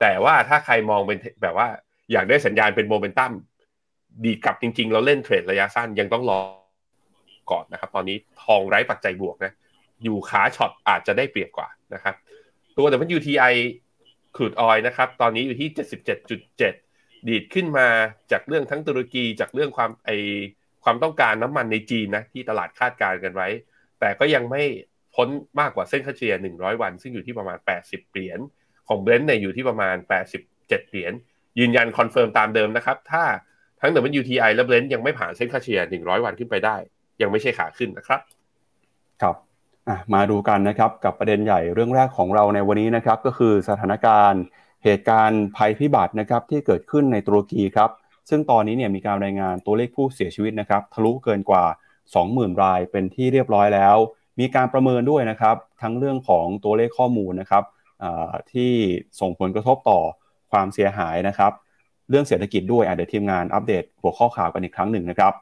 [0.02, 1.68] แต่ว่าถ้าใครมองเป็นแบบว่า
[2.12, 3.32] อยากได้สัญญาณเป็นโมเมนตัม
[4.26, 6.40] ดีกลับจริง ๆ เราเล่นเทรดระยะสั้นยังต้องรอ
[7.52, 9.54] ก่อนนะครับ ตอนนี้ทองไร้ปัจจัยบวกนะ
[10.04, 12.16] อยู่ขาช็อตอาจจะได้เปรียบกว่านะครับ
[12.78, 13.54] ตัว WTI
[14.36, 15.70] ครูดออยนะครับ ตอนนี้อยู่ที่
[16.48, 17.88] 77.7 ดีดขึ้นมา
[18.32, 20.10] จากเรื่องทั้งตุรกีจากเรื่องความไอ
[20.84, 23.48] ความต้องการน้ำมันในจีนนะที่ตลาดคาดการณ์กันไว้
[24.00, 24.64] แต่ก็ยังไม่
[25.16, 25.28] พ้น
[25.60, 28.40] มากกว่าเส้นค่าเฉลี่ย 100 วัน ซึ่งอยู่ที่ประมาณ 80 เหรียญ
[28.88, 29.96] ของเบรนท์เนี่ยอยู่ที่ประมาณ
[30.44, 31.14] 87 เหรียญ
[31.60, 33.24] ยืนยัน confirm ตามเดิมนะครับ ถ้า
[33.82, 36.76] ทั้ง WTI และเบรนท์ยังไม่ผ่านเส้นค่าเฉลี่ย 100 วันขึ้นไปได้
[37.22, 38.20] ยังไม่ใช่ขาขึ้นนะครับ
[39.22, 39.36] ครับ
[40.14, 44.44] มาดูกันนะครับกับประเด็นใหญ่เรื่องแรกของเราในวันนี้นะครับก็คือสถานการณ์
[44.84, 47.90] เหตุการณ์ภัยพิบัตินะครับที่เกิดขึ้นในตุรกีครับ
[48.30, 51.66] ซึ่งตอนนี้เนี่ยมีการรายงานตัวเลขผู้เสียชีวิตนะครับทะลุเกินกว่า
[52.14, 53.98] 20,000 รายเป็นที่เรียบร้อยแล้ว
[54.40, 57.64] มีการประเมินด้วยนะครับ ทั้งเรื่องของตัวเลขข้อมูลนะครับ
[58.54, 58.72] ที่
[59.20, 60.00] ส่งผลกระทบต่อ
[60.52, 61.52] ความเสียหายนะครับ
[62.10, 65.34] เรื่องเศรษฐกิจด้วยเดี๋ยวทีมงานอัปเดตหัวข้อข่าวกันอีกครั้งหนึ่งนะครับ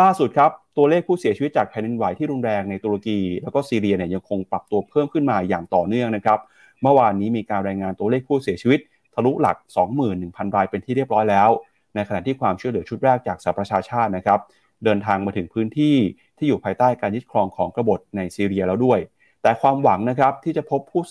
[0.00, 6.38] ล่าสุดครับตัวเลขผู้เสียชีวิตจากแผ่นดินไหวที่รุนแรงในตุรกี แล้วก็ซีเรียเนี่ยยังคงปรับตัวเพิ่มขึ้นมาอย่างต่อเนื่องนะครับ
[6.82, 8.80] เมื่อวานนี้มีการรายงานตัวเลขผู้เสียชีวิต
[9.14, 9.56] ทะลุหลัก
[10.06, 11.48] 21,000 รายเป็นที่เรียบร้อยแล้ว
[11.94, 14.40] ในขณะที่ความช่วยเหลือชุดแรกจากสหประชาชาตินะครับ
[14.84, 15.96] เดินทางมาถึงพื้นที่
[16.38, 18.98] ที่อยู่ภายใต้การยึดครองของกบฏในซีเรียแล้วด้วย
[19.42, 21.02] แต่ความหวังนะครับที่จะพบผู้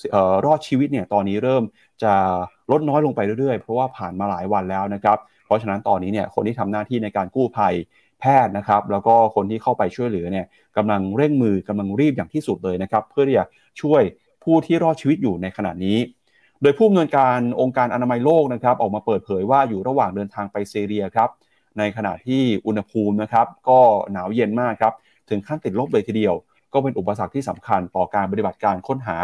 [0.45, 1.63] รอดชีวิตเนี่ยตอนนี้เริ่ม
[2.03, 2.13] จะ
[2.71, 7.73] ลดน้อยลงไปเรื่อยๆ เพราะว่าผ่านมาหลายวันแล้วนะครับเพราะฉะนั้นตอนนี้เนี่ยคนที่ทำหน้าที่ในการกู้ภัย
[8.19, 10.45] แพทย์นะครับแล้วก็คนที่เข้าไปช่วยเหลือเนี่ย
[10.77, 13.45] กำลังเร่งมือกำลังรีบอย่างที่สุดเลยนะครับเพื่อที่จะ
[13.81, 14.01] ช่วย
[14.43, 15.97] ผู้ที่รอดชีวิตอยู่ในขณะนี้
[16.61, 21.29] โดยผู้อำนวยการองค์การอนามัยโลกนะครับออกมาเปิดเผยว่าอยู่ระหว่างเดินทางไปซีเรียครับ
[21.77, 23.79] ในขณะที่อุณหภูมินะครับก็
[24.11, 24.93] หนาวเย็นมากครับ
[25.29, 26.35] ถึงขั้นติดลบเลยทีเดียว
[26.73, 29.17] ก็เป็นอุปสรรคที่สำคัญต่อการปฏิบัติการค้นหา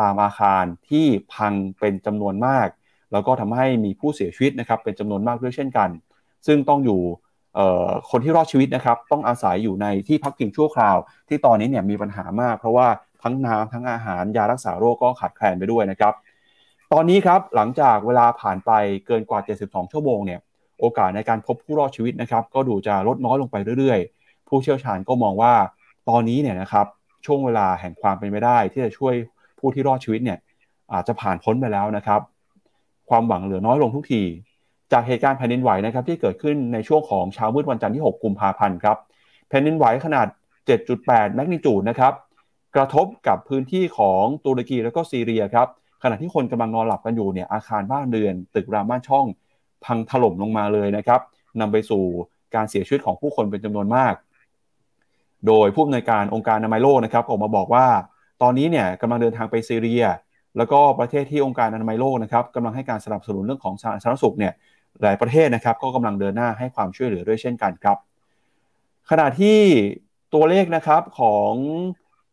[0.00, 2.68] ตามอาคารที่พังเป็นจำนวนมาก
[3.12, 5.88] แล้วก็ทำให้มีผู้เสียชีวิตนะครับเป็นจำนวนมากด้วยเช่นกัน
[6.46, 7.00] ซึ่งต้องอยู่
[8.10, 10.96] คนที่รอดชีวิตนะครับต้องอาศัยอยู่ในที่พักพิงชั่วคราว
[11.28, 12.88] ที่ตอนนี้เนี่ยมีปัญหามาก เพราะว่า
[13.22, 16.14] ทั้งน้ำทั้งอาหารยารักษาโรคก็ขาดแคลนไปด้วยนะครับ
[16.92, 18.70] ตอนนี้ครับหลังจากเวลาผ่านไป
[19.06, 20.40] เกินกว่า 72 ชั่วโมงเนี่ย
[20.80, 24.19] โอกาสในการพบผู้รอดชีวิตนะครับก็ดูจะลดน้อยลงไปเรื่อยๆ
[24.50, 25.54] ผู้เชี่ยวชาญก็มองว่า
[26.08, 26.86] ตอนนี้เนี่ยนะครับ
[27.26, 29.14] ช่วงเวลาแห่งความเป็นไปได้ ที่จะช่วย
[29.58, 30.38] ผู้ที่รอดชีวิตเนี่ย
[30.92, 32.20] อาจจะผ่านพ้นไปแล้วนะครับ
[33.10, 34.22] ความหวังเหลือน้อยลงทุกที
[34.92, 38.96] จากเหตุการณ์แผ่นดินไหวนะครับที่เกิดขึ้นในช่วงของเช้ามืดวันจันทร์ที่ 6 กุมภาพันธ์ครับ
[39.48, 40.26] แผ่นดินไหวขนาด
[40.80, 42.12] 7.8 แมกนิจูดนะครับ
[42.76, 45.68] กระทบกับพื้นที่ของตุรกีแล้วก็ซีเรียครับ
[46.02, 49.26] ขณะที่คนกำลังนอนหลับกันอยู่เนี่ยอาคารบ้านเรือน ตึกรามบ้านช่อง
[49.84, 51.20] พังถล่มลงมาเลยนะครับ
[51.60, 52.02] นำไปสู่
[52.54, 54.14] การเสียชีวิตของผู้คนเป็นจำนวนมาก
[55.46, 57.86] โดยผู้อำนวยการองค์การอนามัยโลกนะครับออกมาบอกว่า
[58.42, 60.04] ตอนนี้เนี่ยกำลังเดินทางไปซีเรีย
[60.56, 64.52] แล้วก็ประเทศที่องค์การอนามัยโลกนะครับกำลังให้การสนับสนุนเรื่องของสาธารณสุขเนี่ย
[65.02, 67.96] หลายประเทศนะครับก็กำลังเดินหน้าให้ความช่วยเหลือด้วยเช่นกันครับ
[69.10, 69.58] ขณะที่
[70.34, 71.52] ตัวเลขนะครับของ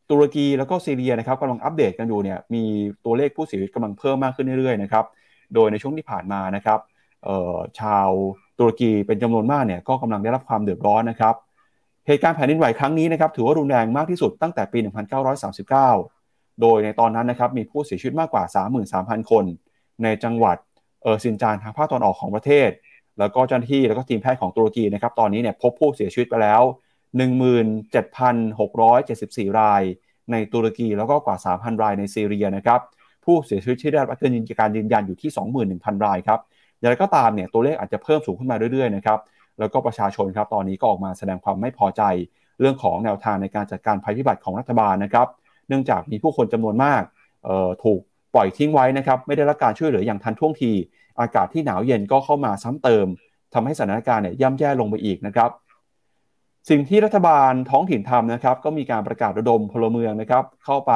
[0.10, 2.64] ตุรกีแล้วก็ซีเรียนะครับกำลังอัปเดตกันอยู่เนี่ยมี
[3.06, 5.06] ตัวเลขผู้เสียชีวิตกำลังเพิ่มมากขึ้นเรื่อยๆนะครับ
[5.54, 6.80] โดยในช่วงที่ผ่านมานะครับ
[7.80, 8.10] ชาว
[8.60, 11.36] ตุรกีเป็นจำนวนมากเนี่ยก็กำลังได้รับความเดือดร้อนนะครับ
[12.08, 14.80] เหตุการณ์แผ่นดินไหวครั้งนี้นะครับถือว่ารุนแรงมากที่สุดตั้งแต่ปี
[15.90, 18.44] 1939 โดยในตอนนั้นนะครับมีผู้เสียชีวิตมากกว่า
[18.88, 19.46] 33,000 คน
[20.04, 20.58] ในจังหวัด
[21.04, 22.70] เออซินจานทางภาคตอนออกของประเทศ
[23.20, 26.62] แล้วก็เจ้าหน้าที่แล้วก็ทีมแพทย์ของตุรกีนะครับตอนนี้เนี่ยพบผู้เสียชีวิตไปแล้ว
[28.10, 29.84] 17,674 ราย
[30.32, 32.80] ในตุรกีแล้วก็กว่า 3,000 รายในซีเรียนะครับ
[33.26, 34.10] ผู้เสียชีวิตที่ได้รับ
[34.60, 35.32] การยืนยันอยู่ที่
[35.70, 36.40] 21,000 รายครับ
[36.80, 39.20] อย่างไรก็ตามเนี่ยตัวเลขอาจจะเพิ่มสูงขึ้นมาเรื่อยๆนะครับ
[39.60, 42.02] แล้วก็ประชาชนครับตอนนี้ก็ออกมาแสดงความไม่พอใจ
[42.60, 45.28] เรื่องของแนวทางในการจัดการภัยพิบัติของรัฐบาลนะครับ
[45.68, 47.02] เนื่องจากมีผู้คนจำนวนมาก
[47.84, 48.00] ถูก
[48.34, 50.72] ปล่อยทิ้งไว้นะครับไม่ได้รับการช่วยเหลืออย่างทันท่วงที
[51.20, 53.08] อากาศที่หนาวเย็นก็เข้ามาซ้ำเติม
[53.54, 55.50] ทำให้สถานการณ์เนี่ยย่ำแย่ลงไปอีกนะครับ
[56.70, 60.94] สิ่งที่รัฐบาลท้องถิ่นทำนะครับก็มีการประกาศระดมพลเมืองนะครับเข้าไป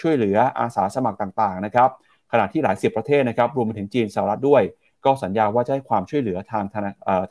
[0.00, 1.90] ช่วยเหลืออาสาสมัครต่างๆนะครับ
[2.32, 4.62] ขณะที่หลายสิบประเทศนะครับรวมไปถึงจีนสหรัฐด้วย
[5.04, 6.64] ก็สัญญาว่าจะให้ความช่วยเหลือทาง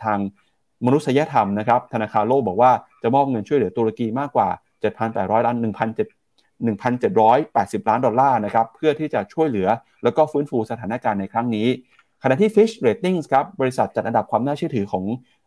[0.04, 0.20] ทาง
[0.86, 2.72] มนุษยธรรมนะครับธนาคารโลกบอกว่า
[3.04, 4.50] จะมอบเงินช่วยเหลือตุรกีมากกว่า
[4.94, 9.68] 7,800 ล้าน 1,780 ล้านดอลลาร์นะครับเพื่อที่จะช่วยเหลือ
[10.04, 11.68] แล้วก็ฟื้นฟูสถานการณ์ในครั้งนี้
[12.24, 15.04] ขณะที่ Fish Ratings ครับบริษัทจัดอันดับความน่าเชื่อถือของ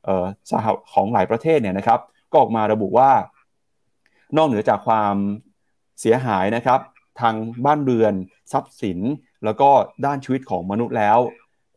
[0.06, 3.10] ออสหของหลายประเทศเนี่ยนะครับก็ออกมาระบุว่า
[4.36, 5.14] นอกเหนือจากความ
[6.00, 6.80] เสียหายนะครับ
[7.20, 8.14] ทางบ้านเรือน
[8.52, 8.98] ทรัพย์สิน
[9.44, 9.70] แล้วก็
[10.06, 11.18] ด้านชีวิตของมนุษย์แล้ว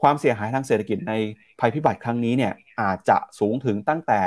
[0.02, 1.13] ความเสียหายทางเศรษฐกิจใน
[1.60, 4.21] ภัยพิบัติครั้งนี้เนี่ย อาจจะสูงถึงตั้งแต่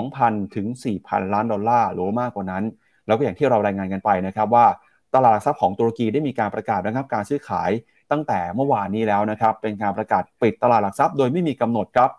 [0.00, 0.66] 2,000 ถึง
[1.00, 2.64] 4,000 ล้านดอลลาร์หรือมากกว่านั้น
[3.06, 4.66] แล้วก็อย่างที่เรารายงานกันไปนะครับว่า
[5.14, 7.70] ตลาดทรัพย์ของตุรกีได้มีการประกาศนะครับการซื้อขาย
[8.10, 12.10] ตั้งแต่เมื่อวานนี้แล้วนะครับ เป็นการประกาศปิดตลาดหลักทรัพย์โดยไม่มีกำหนดครับ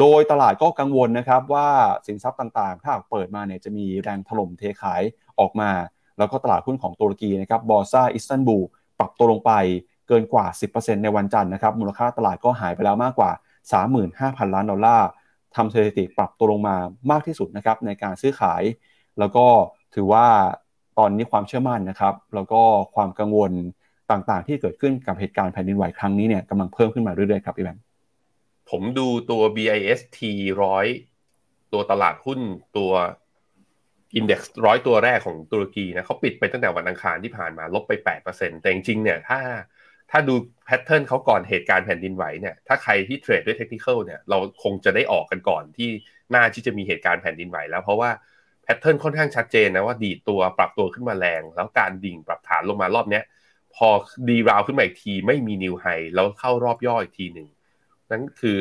[0.00, 1.68] โดยตลาดก็กังวลนะครับว่า
[2.06, 5.02] สินทรัพย์ต่างๆ ถ้าเปิดมาเนี่ยจะมีแรงถล่มเทขาย
[5.40, 5.70] ออกมา
[6.18, 8.64] แล้วก็ตลาดหุ้นของตุรกีนะครับบอร์ซ่าอิสตันบูล
[8.98, 9.52] ปรับตัวลงไป
[10.08, 13.30] เกินกว่า 10%ในวันจันทร์นะครับมูลค่าตลาดก็หายไปแล้วมากกว่า
[13.92, 15.08] 35,000 ล้านดอลลาร์
[15.56, 16.76] ทำสถิติปรับตัวลงมา
[17.10, 18.62] มากที่สุดนะครับในการซื้อขาย
[19.18, 19.46] แล้วก็
[19.94, 20.26] ถือว่า
[20.98, 22.60] ตอนนี้ความเชื่อมั่นนะครับ แล้วก็
[22.94, 23.52] ความกังวล
[24.10, 27.82] ต่างๆ ที่เกิดขึ้นกับเหตุการณ์แผ่นดินไหวครั้งนี้เนี่ยกำลังเพิ่มขึ้นมาเรื่อยๆครับพี่แบงค์
[28.70, 30.18] ผมดูตัว BIST
[30.62, 30.86] ร้อย
[31.72, 32.40] ตัวตลาดหุ้น
[32.76, 32.92] ตัว
[34.14, 37.92] index ร้อยตัวแรกของตุรกีนะเขาปิดไปตั้งแต่วันอังคารที่ผ่านมาลบไป
[38.28, 39.40] 8%แต่จริงๆเนี่ยถ้า
[40.10, 45.88] ถ้าดู pattern เขาก่อนเหตุการณ์แผ่นดินไหวเนี่ยถ้าใครที่ trade ด้วยเทคนิคเนี่ยเราคงจะได้ออกกันก่อนที่
[46.30, 48.10] หน้าที่จะมีเหตุการณ์แผ่นดินไหวแล้วเพราะว่า
[48.62, 53.24] pattern ค่อนข้างชัดเจนนะว่าดีดตัวปรับตัวขึ้นมาแรง แล้วการดิ่งปรับฐานลงมารอบเนี้ย
[53.74, 53.88] พอ
[54.28, 57.48] ดีราวขึ้นมาอีกทีไม่มี new high แล้วเข้ารอบย่ออีกทีหนึ่ง
[58.10, 58.56] นั่นคือ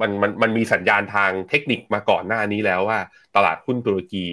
[0.00, 2.98] มันมันมันมีสัญญาณทางเทคนิคมาก่อนหน้านี้แล้วว่า
[3.36, 4.26] ตลาดหุ้นตุรกี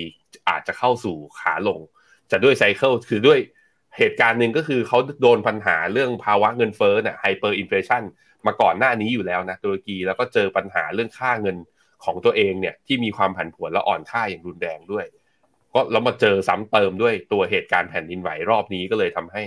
[0.49, 1.79] อาจจะเข้าสู่ขาลง
[2.31, 3.39] จะด้วย cycle คือด้วย
[3.97, 8.03] เหตุการณ์หนึ่งก็คือเขาโดนปัญหาเรื่องภาวะเงินเฟ้อเนี่ย hyperinflation
[8.47, 11.57] มาก่อนหน้านี้อยู่แล้วนะตุรกีแล้วก็เจอปัญหาเรื่องค่าเงิน
[12.05, 15.05] ของตัวเองเนี่ยที่มีความผันผวนและอ่อนค่าอย่างรุนแรงด้วย
[15.73, 19.43] ก็แล้วมาเจอซ้ำเติมด้วยตัวเหตุการณ์แผ่นดินไหวรอบนี้ก็เลยทำให้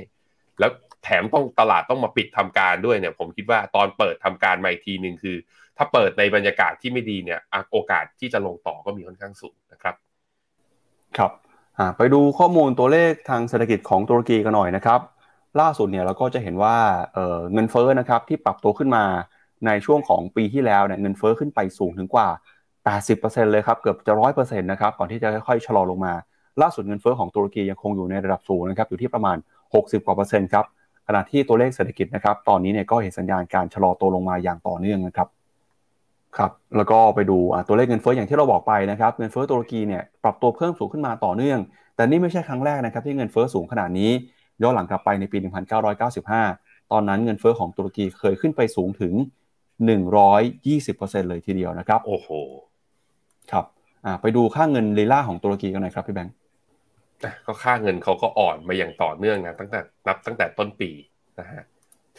[0.60, 0.70] แล้ว
[1.04, 5.36] แถมต้องตลาดต้องมาปิดทำการด้วยเนี่ย ผมคิดว่าตอนเปิดทำการมาอีกทีหนึ่งคือ
[5.76, 7.40] ถ้าเปิดในบรรยากาศที่ไม่ดีเนี่ย
[7.72, 9.94] โอกาสที่จะลงต่อก็มีค่อนข้างสูงนะครับ
[11.18, 11.32] ครับ
[11.96, 15.00] ไปดูข้อมูลตัวเลขทางเศรษฐกิจของตุรกีกันหน่อยนะครับ
[15.60, 16.76] ล่าสุดเนี่ยเราก็จะเห็นว่า
[17.14, 19.04] เเงินเฟ้อนะครับที่ปรับตัวขึ้นมา
[19.66, 22.28] ในช่วงของปีที่แล้วเนี่ยเงินเฟ้อขึ้นไปสูงถึงกว่า
[22.90, 26.12] 80%เลยครับเกือบจะ100%นะครับก่อนที่จะค่อยๆชะลอลงมา
[26.62, 29.36] ล่าสุดเงินเฟ้อของตุรกียังคงอยู่ในระดับสูงนะครับอยู่ที่ประมาณ
[29.72, 30.64] 60กว่าเปอร์เซ็นต์ครับ
[31.06, 35.28] ขณะที่ตัวเลขเศรษฐกิจนะครับตอนนี้เนี่ยก็เห็นสัญญาณการชะลอตัวลงมาอย่างต่อเนื่องนะครับ
[36.38, 41.58] ครับ แล้วก็ไปดูตัวเลขเงินเฟ้ออย่างที่เราบอกไปนะครับ เงินเฟ้อตุรกีเนี่ยปรับตัวเพิ่มสูงขึ้นมาต่อเนื่อง
[41.96, 44.10] แต่นี่ไม่ใช่ครั้งแรกนะครับที่เงินเฟ้อสูงขนาดนี้
[44.62, 45.38] ย้อนหลังกลับไปในปี
[46.14, 49.14] 1995 ตอนนั้นเงินเฟ้อของตุรกีเคยขึ้นไปสูงถึง
[50.22, 52.28] 120%เลยทีเดียวนะครับ โอ้โห
[53.52, 53.64] ครับ
[54.20, 56.34] ไปดูค่าเงินลีลาของตุรกีกันหน่อยครับพี่แบงค์
[57.46, 60.90] ก็ค่าเงินเขาก็อ่อนมาอย่างต่อเนื่องนะตั้งแต่นับตั้งแต่ต้นปี
[61.38, 61.62] นะฮะ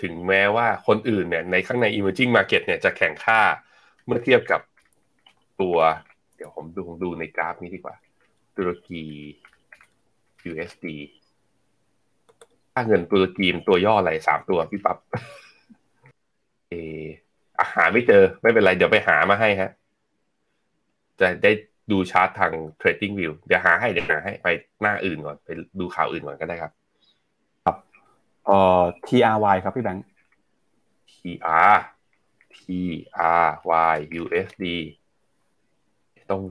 [0.02, 3.42] ถึงแม้ว่าคนอื่นเนี่ยในข้างใน emerging market เนี่ยจะแข่งค่า
[4.06, 4.62] เมื่อเทียบกับ
[5.62, 5.78] ตัว
[6.36, 7.96] เดี๋ยวผมดูดูในกราฟนี้ดีกว่า
[8.58, 9.04] ตุรกี
[10.50, 10.86] USD
[12.74, 14.98] ค่าเงินตุรกีมตัวย่ออะไรสามตัวพี่ปับ๊บ
[16.70, 16.74] เอ
[17.60, 19.72] อาหาไม่เจอไม่เป็นไร เดี๋ยวไปหามาให้ฮะ
[21.20, 21.52] จะได้
[21.92, 24.48] ดูชาร์ตทาง Trading View เดี๋ยวหาให้เดี๋ยวหาให้ไป
[24.82, 26.72] หน้าอื่นก่อน ไปดูข่าวอื่นก่อนก็ได้ครับ
[27.66, 27.76] ครับ
[28.46, 30.06] เอ่อ TRY ครับพี่แบงค์
[31.12, 31.76] TR
[32.58, 32.62] T
[33.46, 33.50] R
[33.94, 34.64] Y USD
[36.32, 36.42] ต้อง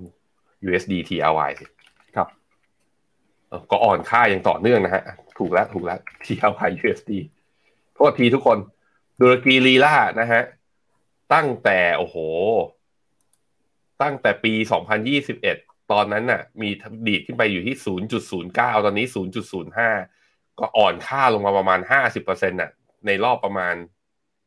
[0.66, 1.64] USD T R Y สิ
[2.16, 2.28] ครับ
[3.70, 5.02] ก็อ่อนค่าอย่างต่อเนื่องนะฮะ
[5.38, 7.12] ถูกแล้วถูกแล้ว T R Y USD
[7.94, 8.58] โทษทีทุกคน
[9.20, 10.42] ดุรกีลีลานะฮะ
[11.34, 12.16] ตั้งแต่โอ้โห
[14.02, 14.52] ตั้งแต่ปี
[15.22, 16.68] 2021 ตอนนั้นน่ะ มี
[17.06, 17.76] ดีดขึ้นไปอยู่ที่
[18.30, 19.06] 0.09 ตอนนี้
[19.82, 21.80] 0.05 ก็อ่อนค่าลงมาประมาณ
[22.14, 22.70] 50%น่ะ
[23.06, 23.74] ในรอบประมาณ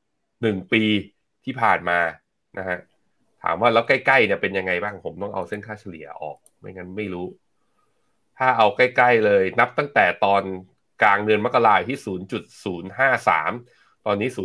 [0.05, 0.83] 1 ปี
[1.45, 1.99] ที่ผ่านมา
[2.57, 2.79] นะฮะ
[3.43, 7.27] ถามว่าแล้วใกล้ๆเนี่ยเป็นยังไงบ้างผมต้องเอาเส้นค่าเฉลี่ยออก ไม่งั้นไม่รู้
[8.37, 10.43] ถ้าเอาใกล้ๆเลย นับตั้งแต่ตอน
[11.03, 11.97] กลางเดือนมกราที่
[13.01, 14.37] 0.053 ตอนนี้ 0.052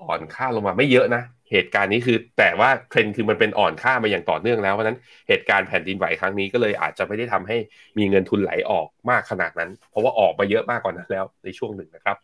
[0.00, 7.56] อ่อนค่าลงมาไม่เยอะนะ เหตุการณ์นี้คือ แต่ว่าเทรนด์คือมันเป็นอ่อนค่ามาอย่างต่อเนื่องแล้วเพราะนั้นเหตุการณ์แผ่นดินไหวครั้งนี้ก็เลยอาจจะไม่ได้ทำให้
[7.98, 12.16] มีเงินทุนไหลออกมากขนาดนั้น เพราะว่าออกมาเยอะมากกว่านั้นแล้วในช่วงหนึ่งนะครับ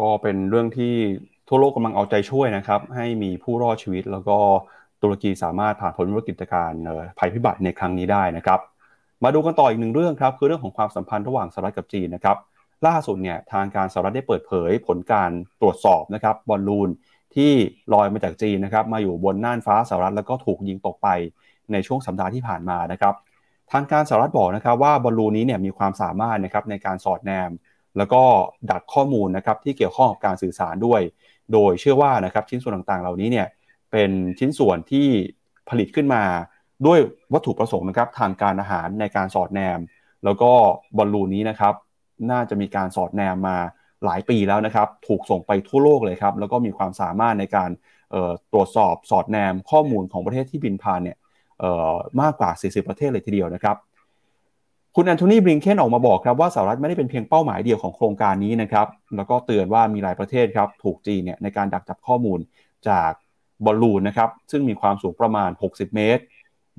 [0.00, 0.94] ก็เป็นเรื่องที่
[1.52, 4.38] ทั่วโลกกำลังเอาใจช่วยนะครับ ให้มีผู้รอดชีวิต แล้วก็
[5.02, 6.80] ตุรกีสามารถผ่านพ้นวิกฤตการณ์
[7.18, 8.60] ภัยพิบัติในครั้งนี้ได้นะครับ
[9.24, 12.36] มาดูกันต่ออีกหนึ่งเรื่องครับ คือเรื่องของความสัมพันธ์ระหว่างสหรัฐกับจีนนะครับ
[12.86, 16.88] ล่าสุดเนี่ยทางการสหรัฐได้เปิดเผยผลการตรวจสอบนะครับบอลลูน
[17.34, 17.52] ที่
[17.94, 21.08] ลอยมาจากจีนนะครับ มาอยู่บนน่านฟ้าสหรัฐแล้วก็ถูกยิงตกไป
[21.72, 23.14] ในช่วงสัปดาห์ที่ผ่านมานะครับ
[23.72, 27.50] ทางการสหรัฐบอกนะครับว่าบอลลูนนี้เนี่ยมีความสามารถนะครับในการสอดแนม
[27.96, 28.22] แล้วก็
[28.70, 31.00] ดักข้อมูลนะครับที่เกี่ยวข้องกับการสื่อสารด้วย
[31.52, 33.46] โดยเชื่อว่านะครับชิ้นส่วนต่างๆ เหล่านี้เนี่ย
[33.92, 35.06] เป็นชิ้นส่วนที่
[35.68, 36.22] ผลิตขึ้นมา
[36.86, 36.98] ด้วย
[37.32, 39.80] วัตถุประสงค์นะครับทางการอาหารในการสอดแนม
[40.24, 40.50] แล้วก็
[40.96, 41.74] บอลลูนนี้นะครับ
[42.30, 43.56] น่าจะมีการสอดแนมมา
[44.04, 47.70] หลายปีแล้วนะครับ ถูกส่งไปทั่วโลกเลยครับ แล้วก็มีความสามารถในการ
[48.52, 51.18] ตรวจสอบสอดแนมข้อมูลของประเทศที่บินผ่านเนี่ย
[52.20, 53.76] มากกว่า 40 ประเทศเลยทีเดียวนะครับ
[55.02, 58.86] คุณแอนโทนีบริงเคนออกมาบอกครับว่าสหรัฐไม่ได้เป็นเพียงเป้าหมายเดียวของโครงการนี้นะครับ
[59.16, 62.38] แล้วก็เตือนว่ามีหลายประเทศครับ ถูกจีนเนี่ยในการดักจับข้อมูล
[62.88, 63.10] จาก
[63.64, 66.22] บอลลูนนะครับ ซึ่งมีความสูงประมาณ 60 เมตร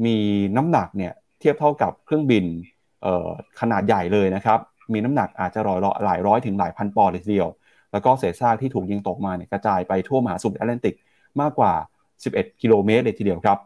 [0.05, 0.17] มี
[0.57, 2.45] น้ำหนักเนี่ยเทียบเท่ากับเครื่องบิน
[3.60, 4.60] ขนาดใหญ่เลยนะครับ
[4.93, 7.49] มีน้ำหนักอาจจะร้อยหลายร้อยถึงหลายพันปอนด์เลยทีเดียว
[7.91, 10.95] แล้วก็เศษซากที่ถูกยิงตกมาเนี่ยกระจายไปทั่วมหาสมุทรแอตแลนติก
[11.41, 11.73] มากกว่า
[12.23, 13.57] 11 กิโลเมตรเลยทีเดียวครับ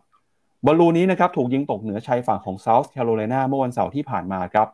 [0.68, 4.68] บอลลูนนี้นะครับถูกยิงตกเหนือชายฝั่งของเซาท์แคโรไลนาเมื่อวันเสาร์ที่ผ่านมาครับ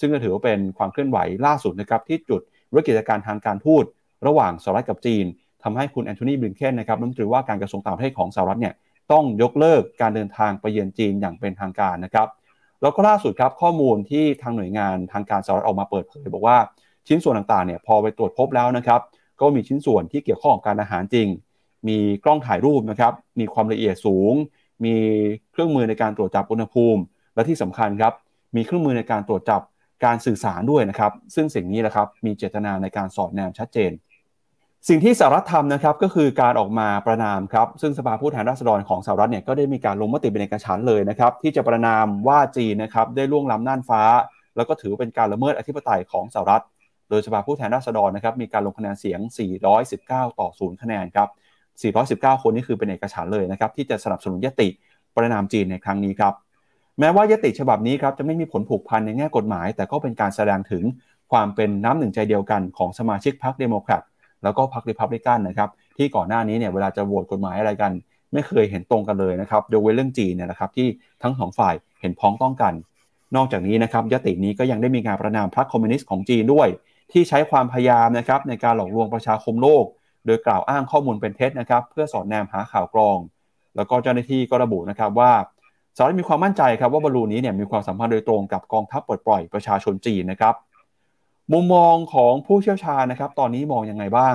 [0.00, 2.40] ซึ่งก็ถือว่าเป็นความเคลื่อนไหวล่าสุดนะครับที่จุด
[2.74, 3.84] วิกฤตการทางการทูต
[4.26, 5.24] ระหว่างสหรัฐกับจีน
[5.62, 8.74] ทำให้คุณแอนโทนีบริงเคนนะครับรัฐมนตรีว่าการกระทรวงต่างประเทศของสหรัฐเนี่ย
[9.12, 12.28] ต้องยกเลิกการเดินทางไปเยือนจีนอย่างเป็นทางการนะครับ
[12.82, 16.58] แล้วก็ล่าสุดครับข้อมูลที่ทางหน่วยงานทางการสหรัฐออกมาเปิดเผยบอกว่า
[17.08, 19.00] ชิ้นส่วนต่างๆเนี่ยพอไปตรวจพบแล้วนะครับ
[19.40, 21.28] ก็มีชิ้นส่วนที่เกี่ยวข้องกับการอาหารจริง
[21.88, 24.34] มีกล้องถ่ายรูปนะครับมีความละเอียดสูง
[24.84, 24.96] มี
[25.52, 27.00] เครื่องมือในการตรวจจับอุณหภูมิ
[27.34, 28.12] และที่สำคัญครับ
[28.56, 29.60] มีเครื่องมือในการตรวจจับ
[30.04, 33.92] การสื่อสารด้วยนะครับ ซึ่งสิ่งนี้แหละครับมีเจตนาในการสอดแนมชัดเจน
[34.88, 44.02] สิ่งที่สหรัฐทำนะครับก็คือการออกมาประนามครับ ซึ่งสภาผู้แทนราษฎรของสหรัฐเนี่ยก็ได้มีการลงมติเป็นเอกฉันเลยนะครับ ที่จะประนามว่าจีนนะครับได้ล่วงล้ำน่านฟ้า
[44.56, 46.62] แล้วก็ถือเป็นการละเมิดอธิปไตยของสหรัฐ
[47.10, 49.20] โดยสภาผู้แทนราษฎรนะครับมีการลงคะแนนเสียง
[49.78, 51.28] 419 ต่อ 0 คะแนนครับ
[51.82, 54.68] 419 คนนี่คือเป็นเอกฉันท์เลยนะครับที่จะสนับสนุนมติ
[55.14, 56.34] ประณามจีนในครั้งนี้ครับ
[57.00, 60.84] แม้ว่ามติฉบับนี้ครับจะไม่มีผลผูกพันในแง่กฎหมาย แต่ก็เป็นการแสดงถึง
[61.32, 64.02] ความเป็นน้ำหนึ่งใจเดียวกันของสมาชิกพรรคเดโมแครต
[64.42, 67.92] แล้วก็พรรคริพับลิกันนะครับที่ก่อนหน้านี้เนี่ยเวลาจะโหวตกฎหมายอะไรกัน
[68.32, 70.88] ไม่เคยเห็นตรงกันเลยนะครับยกเว้นเรื่องจีนเนี่ยนะครับที่
[71.22, 72.72] ทั้งสองฝ่ายเห็นพ้องต้องกัน
[73.36, 76.68] นอกจากนี้นะครับมตินี้ก็ยังได้มีการประณามพรรคคอมมิวนิสต์ของจีนด้วย
[77.12, 79.84] ที่ใช้ความพยายามนะครับในการหลอกลวงประชาคมโลก
[80.28, 83.18] โดยกล่าวอ้างข้อมูลเป็นเท็จนะครับ เพื่อสอดแนมหาข่าวกรอง
[83.76, 85.32] แล้วก็เจ้าหน้าที่ก็ระบุนะครับว่า
[85.96, 90.54] สหรัฐมีความมั่นใจครับว่าบอลลูนนี้เนี่ยมีความสัมพันธ์โดยตรงกับกองทัพปลดปล่อยประชาชนจีนนะครับ
[91.52, 94.34] มุมมองของผู้เชี่ยวชาญนะครับ ตอนนี้มองยังไงบ้าง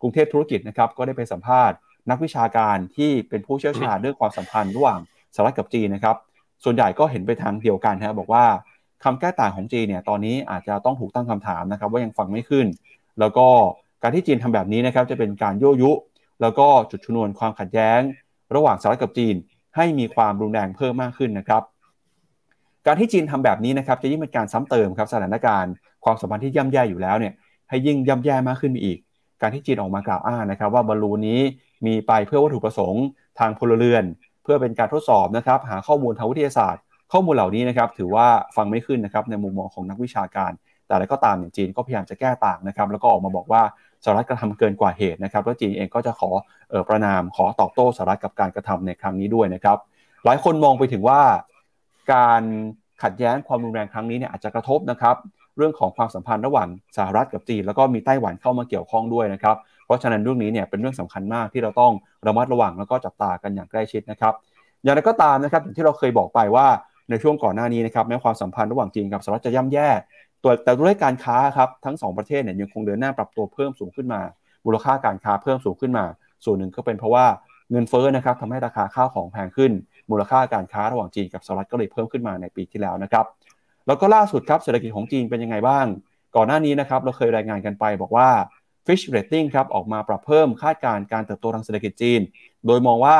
[0.00, 1.76] กรุงเทพธุรกิจนะครับก็ได้ไปสัมภาษณ์
[2.10, 5.00] นักวิชาการที่เป็นผู้เชี่ยวชาญเรื่องความสัมพันธ์ระหว่าง
[5.34, 6.16] สหรัฐกับจีนนะครับ
[6.64, 8.44] ส่วนใหญ่ก็เห็นไปทางเดียวกันนะบอกว่า
[9.04, 12.66] คำแก้ต่างของจีนเนี่ยตอนนี้อาจจะต้องถูกตั้งคำถามนะครับ ว่ายังฟังไม่ขึ้น
[13.20, 13.46] แล้วก็
[14.02, 15.90] การที่จีนทำแบบนี้นะครับจะเป็นการยั่วยุ
[16.40, 18.00] แล้วก็จุดชนวนความขัดแย้ง
[18.54, 19.34] ระหว่างสหรัฐกับจีน
[19.76, 21.62] ให้มีความรุนแรงเพิ่มมากขึ้นนะครับ
[22.86, 25.72] การที่จีนทำแบบนี้นะครับจะยิ่งเป็นการซ้ำเติมครับสถานการณ์
[26.04, 27.32] ความสัมพันธ์ที่ย่ำแย่อยู่แล้วเนี่ย
[27.68, 28.98] ให้ยิ่งย่ำแย่มากขึ้นไปอีก
[29.42, 31.40] การที่จีนออกมากล่าวอ้างนะครับ ว่าบอลลูนนี้
[31.86, 33.04] มีไปเพื่อวัตถุประสงค์
[33.38, 34.04] ทางพลเรือน
[34.42, 36.82] เพื่อเป็นการทดสอบนะครับหาข้อมูลทางวิทยาศาสตร์
[37.12, 40.52] ข้อมูลเหล่านี้นะครับถือว่าฟังไม่ขึ้นนะครับในมุมมองของนักวิชาการ
[40.86, 43.62] แต่อะไรก็ตามอย่างจีนก็พยายามจะแก้ต่างนะครับแล้วก็ออกมาบอกว่า
[44.04, 46.30] สหรัฐกระทำเกินกว่าเหตุนะครับแล้วจีนเองก็จะขอ
[46.72, 49.78] ออประนามขอตอบโต้สหรัฐกับการกระทำในครั้งนี้ด้วยนะครับ
[50.24, 51.20] หลายคนมองไปถึงว่า
[52.12, 52.42] การ
[53.02, 55.16] ขัดแย้งความรุนแรงครั้งนี้เนี่ยอาจจะกระทบนะครับ
[55.56, 61.92] เรื่องของความสัมพันธ์ระหว่างสหรัฐกับจีน แล้วก็มีไต้หวันเข้ามาเกี่ยวข้องด้วยนะครับเพราะฉะนั้นเรื่องนี้เนี่ยเป็นเรื่องสำคัญมากที่เราต้อง
[62.26, 64.34] ระมัดระวังแล้วก็จับตากันอย่างใกล้ชิดนะครับ
[64.82, 66.66] อย่างไรก็ตามนะครับอย่างที่เราเคยบอกไปว่า
[67.10, 69.88] ในช่วงก่อนหน้านี้นะครับแม้ความสัมพันธ์ระหว่างจีนกับสหรัฐจะย่ำแย่
[70.42, 74.20] ตัวแต่ด้วยการค้าครับทั้ง 2 ประเทศเนี่ยยังคงเดินหน้าปรับตัวเพิ่มสูงขึ้นมา
[74.66, 76.04] มูลค่าการค้าเพิ่มสูงขึ้นมา
[76.44, 77.26] ส่วนหนึ่งก็เป็นเพราะว่า
[77.70, 79.72] เงินเฟ้อนะครับทำให้ราคาข้าวของแพงขึ้น
[80.10, 83.24] มูลค่าการค้าระหว่างจีนกับสหรัฐก็เลยเพิ่มขึ้นมาในปีที่แล้วนะครับ
[83.86, 85.86] แล้วก็ล่าสุดครับเศรษฐกิจของจีนเป็นยังไงบ้าง
[86.36, 88.28] ก่อนหน้านี้นะครับเราเคยรายงานกันไปบอกว่า
[88.86, 92.20] Fish Rating ครับออกมาปรับเพิ่มคาดการณ์การเติบโตทางเศรษฐกิจจีน
[92.66, 93.18] โดยมองว่า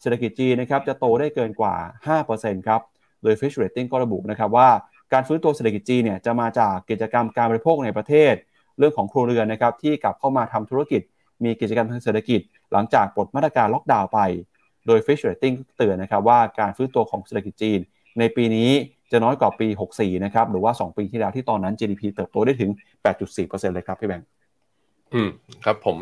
[0.00, 1.74] เศรษฐกิจจีนนะครับจะโตได้เกินกว่า
[2.20, 2.80] 5%ครับ
[3.22, 4.68] โดย Fish Rating ก็ระบุนะครับว่า
[5.12, 8.34] การฟื้นตัวเศรษฐกิจจีนเนี่ยจะมาจากกิจกรรมการบริโภคในประเทศ
[8.78, 11.02] เรื่องของครัวเรือนนะครับที่กลับเข้ามาทำธุรกิจ
[11.44, 12.40] มีกิจกรรมทางเศรษฐกิจ
[12.72, 14.20] หลังจากปลดมาตรการล็อกดาวน์ไป
[14.86, 17.78] โดย Fish Rating เตือนนะครับว่าการฟื้นตัวของเศรษฐกิจจีน
[18.18, 18.70] ในปีนี้
[19.12, 22.70] จะน้อยกว่าปี 64 นะครับหรือว่า 2 ปีที่แล้วที่ตอนนั้น GDP เติบโตได้ถึง
[23.22, 24.28] 8.4%เลยครับพี่แบงค์
[25.14, 25.28] อืม
[25.64, 25.96] ครับผม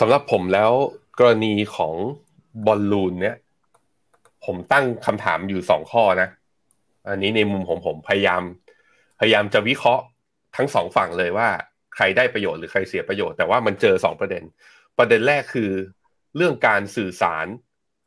[0.00, 0.72] สำหรับผมแล้ว
[1.18, 1.94] กรณีของ
[2.66, 3.36] บอลลูนเนี่ย
[4.44, 6.28] ผมตั้งคำถามอยู่สองข้อนะ
[7.08, 8.42] อันนี้ในมุมของผมพยายาม
[9.20, 10.04] พยายามจะวิเคราะห์
[10.56, 11.48] ทั้งสองฝั่งเลยว่า
[11.94, 14.42] ใครได้ประโยชน์หรือใครเสียประโยชน์แต่ว่ามันเจอสองประเด็น
[14.98, 15.70] ประเด็นแรกคือ
[16.36, 17.46] เรื่องการสื่อสาร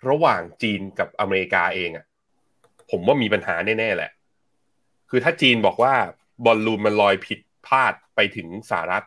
[0.10, 2.06] ระหว่างจีนกับอเมริกาเองอะ่ะ
[2.92, 4.12] ผมว่ามีปัญหาแน่ๆแหละ
[5.10, 5.94] คือถ้าจีนบอกว่า
[6.46, 9.06] บอลลูนมันลอยผิดพลาดไปถึงสหรัฐ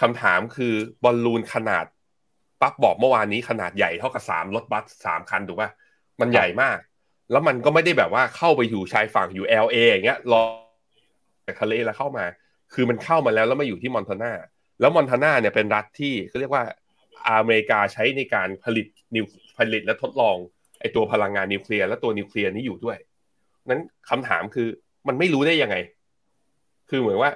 [0.00, 1.84] คำถามคือบอลลูนขนาด
[2.60, 5.70] ปั๊บบอกเมื่อวานนี้ขนาดใหญ่เท่ากับสามรถบัสสามคันถูกป่ะ
[6.20, 6.78] มันใหญ่มาก
[7.30, 10.42] แล้วมันก็ไม่ได้แบบว่าเข้าไปอยู่ชายฝั่งอยู่ LA อย่างเงี้ยรอ
[11.46, 12.24] จากทะเลแล้วเข้ามา
[12.74, 14.32] คือมันเข้ามาแล้วแล้วมาอยู่ที่มอนทานา
[14.80, 16.64] แล้วมอนทานาเนี่ยเป็นรัฐที่เขาเรียกว่า
[17.28, 19.24] อเมริกาใช้ในการผลิตนิว
[19.58, 20.36] ผลิตและทดลอง
[20.80, 22.98] ไอตัวพลังงานนิวเคลียร์และตัวนิวเคลียร์นี้อยู่ด้วย
[23.68, 24.68] นั้นคำถามคือ
[25.08, 25.76] มันไม่รู้ได้ยังไง
[26.90, 27.30] คือเหมือนว่า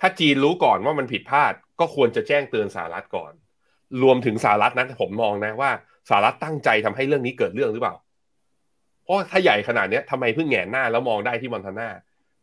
[0.00, 3.32] ถ้าจีนรู้ก่อนว่ามันผิดพลาด ก็ควรจะแจ้งเตือนสหรัฐก่อน
[4.02, 5.70] รวมถึงสหรัฐนะผมมองนะว่า
[6.08, 7.94] สหรัฐตั้งใจทำให้เรื่องนี้เกิดเรื่องหรือเปล่า
[9.06, 11.88] เพราะถ้าใหญ่ขนาดนี้ทำไมเพิ่งแงนหน้าแล้วมองได้ที่มอนทานา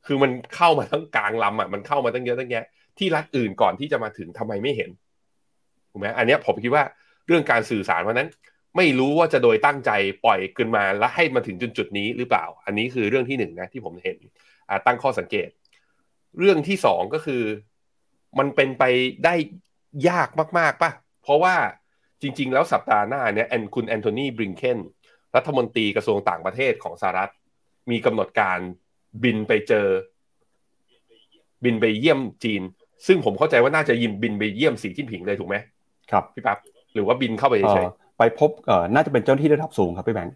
[0.06, 2.66] คือมันเข้ามาทั้งกลางลำอะมันเข้ามาตั้งเยอะตั้งแยะ
[2.98, 4.90] ที่รัฐอื่นก่อนที่จะมาถึงทำไมไม่เห็น
[5.92, 6.84] ถูกไหมอันนี้ผมคิดว่า
[7.28, 8.30] เรื่องการสื่อสารวันนั้น
[8.78, 9.92] ไม่รู้ว่าจะโดยตั้งใจ
[10.26, 14.18] ปล่อยขึ้นมาแล้วให้มาถึงจุดจุดนี้หรือเปล่า อันนี้คือเรื่องที่หนึ่งนะที่ผมเห็น
[14.86, 15.50] ตั้งข้อสังเกต
[16.40, 17.44] เรื่องที่สองก็คือ
[18.40, 18.84] มันเป็นไป
[19.26, 19.36] ได้
[20.10, 20.92] ยากมากๆป่ะ
[21.24, 21.56] เพราะว่า
[22.22, 24.80] จริง ๆ แล้วสัปดาห์หน้าเนี่ยแอนคุณแอนโทนีบริงเคน
[25.36, 27.32] รัฐมนตรีกระทรวงต่างประเทศของสหรัฐ
[27.92, 28.58] มีกำหนดการ
[29.24, 29.88] บินไปเจอ
[31.64, 32.62] บินไปเยี่ยมจีน
[33.08, 35.56] ซึ่งผมเข้าใจว่าน่าจะยิมบินไปเยี่ยมสีจิ้นผิงเลยถูกไหม
[36.12, 36.58] ครับพี่ปั๊บ
[36.94, 40.36] หรือว่าบินเข้าไปเฉยไปพบเอ่อน่าจะเป็นเจ้าหน้าที่ระดับสูงครับพี่แบงค์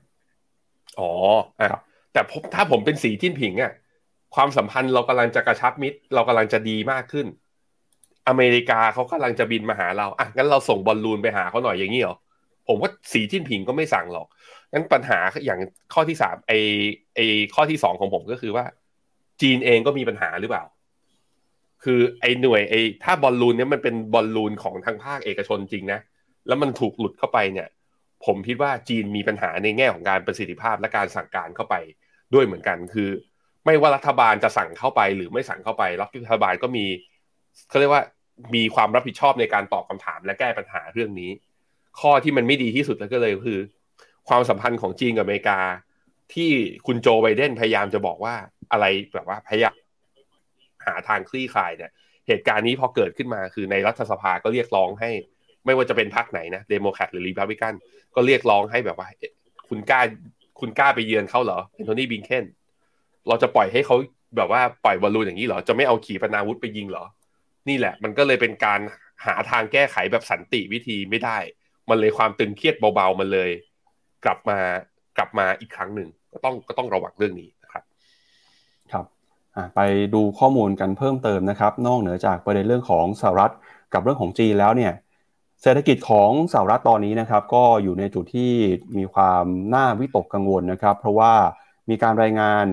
[0.99, 1.11] อ๋อ
[1.59, 1.81] อะ
[2.13, 3.71] แต่ผมถ้าผมเป็นสีจิ้นผิงอะ
[4.35, 7.27] ความสัมพันธ์เรากำลังจะกระชับมิตร เรากำลังจะดีมากขึ้น
[8.27, 12.15] อเมริกาเขากำลังจะบินมาหาเราอะงั้นเราส่งบอลลูนไปหาเขาหน่อยอย่างนี้เหรอ
[12.67, 14.27] ผมว่าสีจิ้นผิงก็ไม่สั่งหรอก
[14.73, 15.59] งั้นปัญหาอย่าง
[15.93, 16.53] ข้อที่สามไอ
[17.15, 17.19] ไอ
[17.55, 18.65] ข้อที่สองของผมก็คือว่า
[19.41, 20.63] จีนเองก็มีปัญหาหรือเปล่า
[21.83, 25.99] คือไอหน่วยไอถ้าบอลลูนเนี้ยมันเป็นบอลลูนของทางภาคเอกชนจริงนะ
[26.47, 27.67] แล้วมันถูกหลุดเข้าไปเนี่ย
[28.25, 31.75] ผมคิดว่าจีนมีปัญหาในแง่ของการประสิทธิภาพและการสั่งการเข้าไป
[32.33, 33.09] ด้วยเหมือนกัน คือ
[33.65, 36.85] ไม่ว่ารัฐบาลจะสั่งเข้าไป หรือไม่สั่งเข้าไปรัฐบาลก็มี
[37.69, 38.03] เขาเรียกว่า
[38.55, 41.31] มีความรับผิดชอบในการตอบคำถามและแก้ปัญหาเรื่องนี้
[41.99, 43.59] ข้อที่มันไม่ดีที่สุดแล้วก็เลยคือ
[44.29, 45.59] ความสัมพันธ์ของจีนกับอเมริกา
[46.33, 46.51] ที่
[46.87, 48.35] คุณโจไบเดนพยายามจะบอกว่า
[48.71, 49.75] อะไรแบบว่าพยายาม
[50.85, 51.91] หาทางคลี่คลายเนี่ย
[52.27, 55.11] เหตุการณ์นี้พอเกิดขึ้นมาคือในรัฐสภาก็เรียกร้องให้
[55.65, 57.73] ไม่ว่าจะเป็นพรรคไหนนะเดโมแครตหรือรีพับลิกัน
[58.15, 59.07] ก็เรียกร้องให้แบบว่า
[59.69, 60.01] คุณกล้า
[60.59, 62.45] คุณกล้าไปเยือนเขาเหรอแอนโทนีบลิงเคน
[63.27, 63.95] เราจะปล่อยให้เขา
[64.37, 67.05] แบบว่าปล่อยบอลลูนอย่างนี้เหรอ จะไม่เอาขีปนาวุธไปยิงเหรอ
[67.69, 68.79] นี่แหละ มันก็เลยเป็นการ
[69.25, 71.37] หาทางแก้ไขแบบสันติวิธีไม่ได้
[71.89, 73.49] มันเลยความตึงเครียดเบาๆ มันเลย
[74.27, 74.59] กลับมา
[75.17, 77.83] กลับมาอีกครั้งหนึ่งก็ต้องก็ต้องระวังเรื่องนี้นะครับ
[78.91, 79.05] ครับ
[79.75, 79.81] ไป
[80.13, 83.53] ดูข้อมูลกันเพิ่มเติมนะครับ นอกเหนือจากประเด็นเรื่องของสหรัฐ
[83.93, 84.93] กับเรื่องของจีนแล้วเนี่ย
[85.61, 88.51] เศรษฐกิจของสหรัฐตอนนี้นะครับ ก็อยู่ในจุดที่
[88.97, 91.33] มีความน่าวิตกกังวลนะครับ เพราะว่า
[91.89, 92.65] มีการรายงาน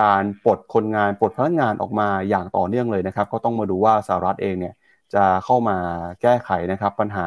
[0.00, 4.74] การปลดคนงานปลดพนักงานออกมาอย่างต่อเนื่องเลยนะครับ ก็ต้องมาดูว่าสหรัฐเองเนี่ย
[5.14, 5.76] จะเข้ามา
[6.22, 7.26] แก้ไขนะครับ ปัญหา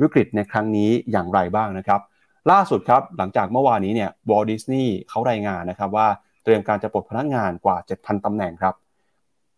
[0.00, 2.00] วิกฤตในครั้งนี้อย่างไรบ้างนะครับ
[2.50, 6.06] ล่าสุดครับหลังจากเมื่อวานนี้เนี่ยวอลดิสนีย์เขารายงานนะครับว่า
[6.44, 8.74] เตรียมการจะปลดพนักงานกว่า 7,000ตำแหน่งครับ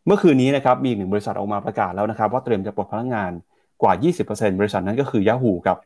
[0.07, 3.31] เมื่อคืนนี้นะครับมีอีกหนึ่งบริษัทออกมาประกาศแล้วนะครับ ว่าเตรียมจะปลดพนักงาน
[3.83, 3.93] กว่า
[4.27, 5.79] 20%บริษัทนั้นก็คือ Yahoo ครับ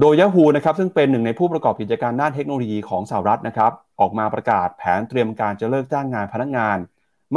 [0.00, 6.78] โดย Yahoo นะครับซึ่งเป็นหนึ่งในผู้ประกอบกิจการด้านเทคโนโลยีของสหรัฐนะครับออกมาประกาศแผนเตรียมการจะเลิกจ้างงานพนักงาน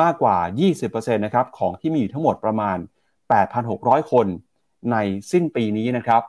[0.01, 0.37] มากกว่า
[0.77, 2.77] 20%นะครับของที่มีอยู่ทั้งหมดประมาณ
[3.43, 4.27] 8,600 คน
[4.91, 4.97] ใน
[5.31, 6.21] สิ้นปีนี้นะครับ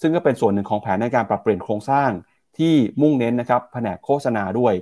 [0.00, 2.10] ซึ่งก็เป็นส่วนหนึ่งของแผนในการปรับเปลี่ยนโครงสร้าง
[2.58, 4.74] ที่มุ่งเน้นนะครับแผนกโฆษณาด้วย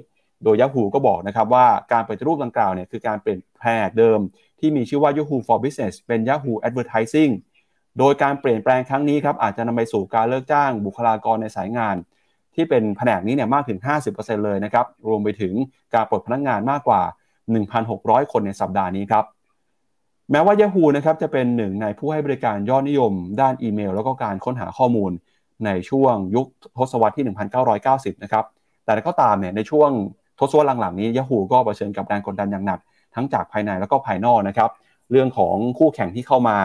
[0.44, 4.20] โดย Yahoo ก็บอกนะครับว่าการปฏิรูปดังกล่าวเนี่ยคือการเปลี่ยนแผนกเดิม
[4.60, 7.32] ที่มีชื่อว่า Yahoo for Business เป็น Yahoo Advertising
[7.98, 11.96] โดยการเปลี่ยนแปลงครั้งนี้ครับอาจจะนำไปสู่การเลิกจ้างบุคลากรในสายงาน
[12.54, 13.78] ที่เป็นแผนกนี้เนี่ยมากถึง
[14.12, 15.52] 50%เลยนะครับรวมไปถึง
[15.94, 17.02] การปลดพนักงงานมากกว่า
[17.66, 19.24] 1,600 คนในสัปดาห์นี้ครับ
[20.30, 25.12] แม้ว่า Yahoo นะครับจะเป็นหนึ่งในผู้ให้บริการยอดนิยม ด้านอีเมล แล้วก็การค้นหาข้อมูล
[25.64, 26.46] ในช่วงยุค
[26.76, 27.24] ทศวรรษที่
[27.74, 28.44] 1990 นะครับ
[28.84, 29.90] แต่ก็ตามเนี่ยในช่วง
[30.38, 32.80] ทศวรรษหลังๆนี้ Yahoo ก็เผชิญกับแรงกดดันอย่างหนัก
[33.14, 34.70] ทั้งจากภายในแล้วก็ภายนอกนะครับ
[35.10, 36.58] เรื่องของคู่แข่งที่เข้ามา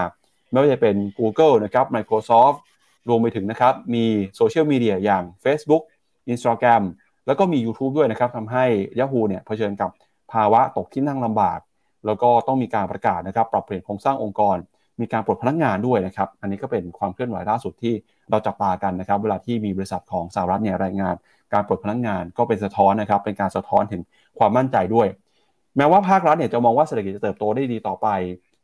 [0.51, 2.57] ไม่ว่าจะเป็น Google นะครับ Microsoft
[3.09, 4.05] รวมไปถึงนะครับ มี
[4.35, 5.83] โซเชียลมีเดียอย่าง Facebook
[6.31, 6.83] Instagram
[7.27, 8.65] แล้วก็มี YouTube ด้วยนะครับทำให้
[8.99, 9.89] Yahoo เนี่ยเผชิญกับ
[10.31, 11.59] ภาวะตกที่นั่งลำบาก
[12.05, 14.57] แล้วก็ต้องมีการประกาศนะครับปรับเปลี่ยนโครงสร้างองค์กร
[15.01, 17.93] มีการปลดพนักงานด้วยนะครับ อันนี้ก็เป็นความเคลื่อนไหวล่าสุดที่
[18.29, 21.15] เราจับตากันนะครับ เวลาที่มีบริษัทของสหรัฐเนี่ยรายงาน
[21.53, 24.01] การปลดพนักงานก็เป็นสะท้อนนะครับ เป็นการสะท้อนถึง
[24.39, 25.07] ความมั่นใจด้วย
[25.77, 28.07] แม้ว่าภาครัฐเนี่ยจะมองว่าเศรษฐกิจจะเติบโตได้ดีต่อไป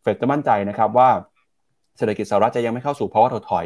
[0.01, 1.09] เฟดจะมั่นใจนะครับว่า
[1.97, 3.65] เศรษฐกิจสหรัฐจะยังไม่เข้าสู่ภาวะถดถอย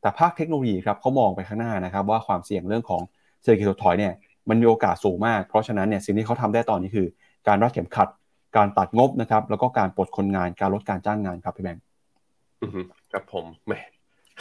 [0.00, 3.02] แต่ภาคเทคโนโลยีครับเขามองไปข้างหน้านะครับ ว่าความเสี่ยงเรื่องของ
[3.42, 4.12] เศรษฐกิจถดถอยเนี่ย
[4.48, 7.06] มันมีโอกาสสูงมาก เพราะฉะนั้นเนี่ยสิ่งที่เขาทำได้ตอนนี้คือ
[7.48, 8.08] การรัดเข็มขัด
[8.56, 11.84] การตัดงบนะครับ แล้วก็การปลดคนงานการลดการจ้างงานครับพี่แบงค์
[13.12, 13.72] ครับผมแหม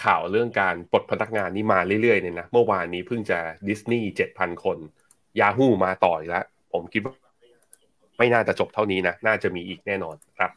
[0.03, 4.77] ข่าวเรื่องการปลดพนักงานนี่มาเรื่อยๆเนี่ยนะเมื่อวานนี้เพิ่งจะดิสนีย์เจ็ดพันคน
[5.39, 6.43] ยาฮูมาต่อยแล้ว
[6.73, 7.15] ผมคิดว่า
[8.17, 10.51] ไม่น่าจะจบเท่านี้นะ น่าจะมีอีกแน่นอนครับ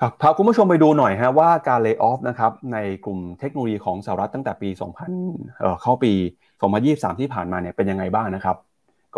[0.00, 4.68] ครับพาคุณผู้ชมไปดูหน่อยฮะว่าการเลิกออฟนะครับในกลุ่มเทคโนโลยีของสหรัฐตั้งแต่ปี
[5.14, 6.12] 2000 เอ่อเข้าปี
[6.66, 8.56] 2023 ที่ผ่านมาเนี่ยเป็นยังไงบ้างนะครับ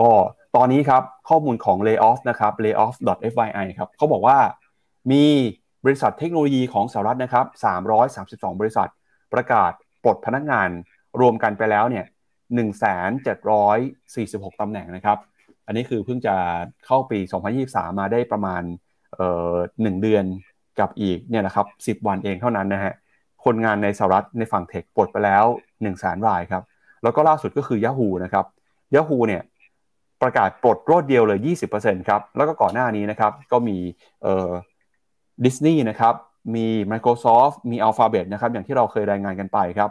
[0.00, 0.10] ก็
[0.56, 4.38] ตอนนี้ครับข้อมูลของ layoff นะครับ layoff.fyi ครับเขาบอกว่า
[5.12, 5.24] มี
[5.84, 7.46] บริษัทเทคโนโลยีของสหรัฐนะครับ
[8.54, 8.88] 332 บริษัท
[9.32, 9.72] ประกาศ
[10.04, 10.68] ปลดพนักงาน
[11.20, 12.04] รวมกันไปแล้วเนี่ย
[12.52, 15.18] 1,746ตำแหน่งนะครับ
[15.66, 16.34] อันนี้คือเพิ่งจะ
[16.86, 17.18] เข้าปี
[17.58, 18.62] 2023 มาได้ประมาณ
[19.14, 20.24] เอ่อ1เดือน
[20.80, 21.66] กับอีกเนี่ยนะครับ
[22.00, 22.92] 10 วันเองเท่านั้นนะฮะ
[23.44, 26.62] คนงานในสหรัฐในฝั่งเทคปลดไปแล้ว1 0 0 0 0แสนรายครับ
[27.02, 28.44] แล้วก็ล่าสุดก็คือ Yahoo นะครับ
[28.94, 29.42] Yahoo เนี่ย
[30.22, 31.38] ประกาศปลดรวดเดียวเลย
[31.74, 33.78] 20%ครับ แล้วก็ก่อนหน้านี้นะครับ ก็มี
[34.22, 34.50] เออ
[35.44, 36.14] ดิสนีย์นะครับ
[36.54, 39.90] มี Microsoft มี Alphabet นะครับ อย่างที่เราเคยรายงานกันไปครับ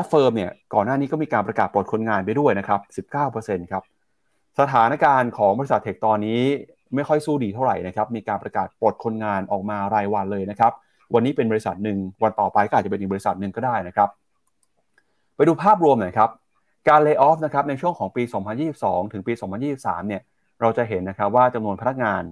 [0.00, 3.82] a f f i r m เนี่ย ก่อนหน้านี้ก็มีการประกาศปลดคนงานไปด้วยนะครับ 19%ครับ
[4.60, 6.40] สถานการณ์ของบริษัทเทคตอนนี้
[6.94, 10.72] ไม่ค่อยสู้ดีเท่าไหร่นะครับ มีการประกาศปลดคนงานออกมารายวันเลยนะครับ
[11.14, 14.08] วันนี้เป็นบริษัทหนึ่ง วันต่อไปก็อาจจะเป็นอีกบริษัทหนึ่งก็ได้นะครับ
[15.36, 16.30] ไปดูภาพรวมหน่อยครับ
[16.88, 18.22] การเลิกออฟนะครับในช่วงของปี
[18.68, 19.32] 2022 ถึงปี
[19.70, 20.22] 2023 เนี่ย
[20.60, 22.22] เราจะเห็นนะครับว่าจำนวนพนักงาน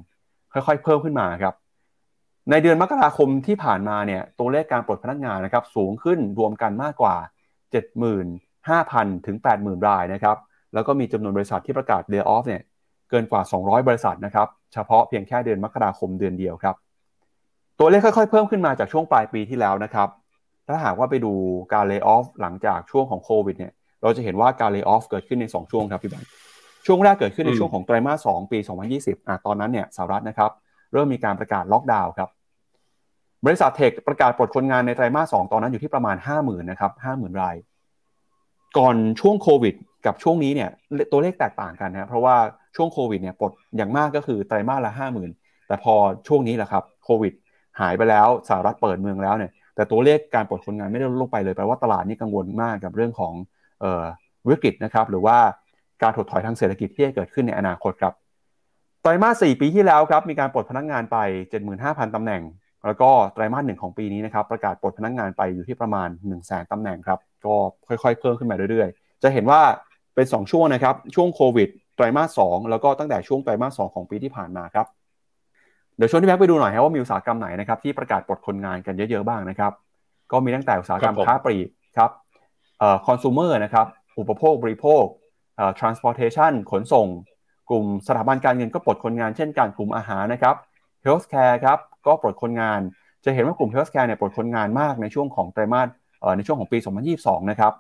[0.53, 1.55] ค่อยๆ เพิ่มขึ้นมาครับ
[2.51, 7.17] ในเดือนมกราคมที่ผ่านมาเนี่ยตัวเลขการปลดพนักงานนะครับสูงขึ้นรวมกันมากกว่า
[8.01, 10.37] 75,000 ถึง 80,000 รายนะครับ
[10.75, 12.63] แล้วก็มีจำนวนบริษัทที่ประกาศ layoff เนี่ย
[13.11, 16.77] เกินกว่า 200 บริษัทนะครับเฉพาะเพียงแค่เดือนมกราคมเดือนเดียวครับ
[17.79, 20.09] ตัวเลขค่อยๆ เพิ่มขึ้นมาจากช่วงปลายปีที่แล้วนะครับ
[20.67, 21.33] ถ้าหากว่าไปดู
[21.73, 23.73] การ layoff หลังจากช่วงของโควิดเนี่ย
[24.03, 26.29] เราจะเห็นว่าการ layoff เกิดขึ้นใน 2 ช่วงครับพี่แบงค์
[26.87, 28.59] ช่วงแรกเกิดขึ้นในช่วงของไตรมาส 2 ปี
[28.93, 30.51] 2020อะตอนนั้นเนี่ยสหรัฐนะครับ
[30.93, 32.29] เริ่มมีการประกาศล็อกดาวน์ครับ
[33.47, 37.57] บริษัทเทคประกาศปลดคนงานในไตรมาส 2 ตอนนั้นอยู่ที่ประมาณ 50,000นะครับ50,000 ราย
[38.79, 39.75] ก่อนช่วงโควิด
[40.07, 40.71] กับช่วงนี้เนี่ย
[41.13, 42.37] ตัวเลขแตกต่างกันนะเพราะว่า
[42.77, 44.93] ช่วงโควิดเนี่ยปลดอย่างมากก็คือไตรมาสละ
[45.31, 45.95] 50,000 แต่พอ
[46.29, 47.33] ช่วงนี้แหละครับโควิด
[47.81, 53.59] หายไปแล้วสหรัฐเปิดเมืองแล้วเนี่ยแต่ตัวเลขการปลดคนงานไม่ได้ลดลงไปเลยแปลว่าตลาดนี่กังวลมากกับเรื่องของเอ่อ
[54.49, 55.39] วิกฤตนะครับหรือว่า
[56.03, 58.15] การถดถอยทางเศรษฐกิจที่จะเกิดขึ้นในอนาคตครับ
[59.03, 61.17] ไตรมาส 4 ปีที่แล้วครับมีการปลดพนักงานไป
[61.67, 62.43] 75,000 ตำแหน่ง
[62.87, 67.55] แล้วก็ไตรมาสหนึ่งของปีนี้นะครับประกาศปลดพนักงานไปอยู่ที่ประมาณ 1 0 0 0 0แตำแหน่งครับก็
[67.89, 69.61] ค่อยๆ เพิ่มขึ้นมาเรื่อยๆ จะเห็นว่า
[70.15, 74.87] เป็น 2 ช่วงนะครับช่วงโควิดไตรมาส 2 แล้วก็ตั้งแต่ช่วงไตรมาส 2 ของปีที่ผ่านมาครับ
[75.97, 79.73] เดี๋ยวชวนที่แม็กไปดูหน่อยครับว่ามีอุตสาหกรรมไหนนะครับที่ประกาศปลดคนงานกันเยอะๆบ้างนะครับ
[80.33, 82.20] ก็มีตั้งแต่อุตสาหกรรมค้าปลีกครับเอ่อ
[83.07, 83.87] คอน sumer นะครับ
[84.19, 85.05] อุปโภคบริโภค
[85.79, 87.07] transportation ขนส่ง
[87.71, 90.57] กลุ่มสถาบันการเงินก็ปลดคนงานเช่นกันกลุ่มอาหารนะครับ
[91.05, 92.81] healthcare ครับก็ปลดคนงาน
[93.25, 95.89] จะเห็นว่ากลุ่ม healthcare เนี่ยปลดคนงานมากในช่วงของไตรมาส
[96.37, 96.79] ในช่วงของปี
[97.15, 97.73] 2022 นะครับ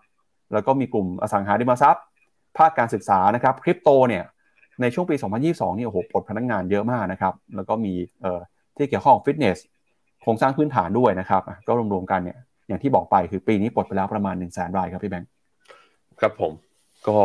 [0.53, 2.05] แล้วก็มีกลุ่มอสังหาริมทรัพย์
[2.59, 4.25] ภาคการศึกษานะครับคริปโตเนี่ย
[4.81, 5.15] ในช่วงปี
[5.47, 7.93] 2022 นี่โอ้โหปลดพนักงานเยอะมากนะครับ แล้วก็มี
[8.77, 9.59] ที่เกี่ยวข้องฟิตเนส
[10.23, 12.39] โครงสร้างพื้นฐานด้วยนะครับ ก็รวมๆกันเนี่ย
[12.71, 15.31] อย่างที่บอกไปคือปีนี้ปลดไปแล้วประมาณ1 0 0 0 0แสนรายครับพี่แบงค์
[16.21, 16.53] ครับผม
[17.09, 17.18] ก็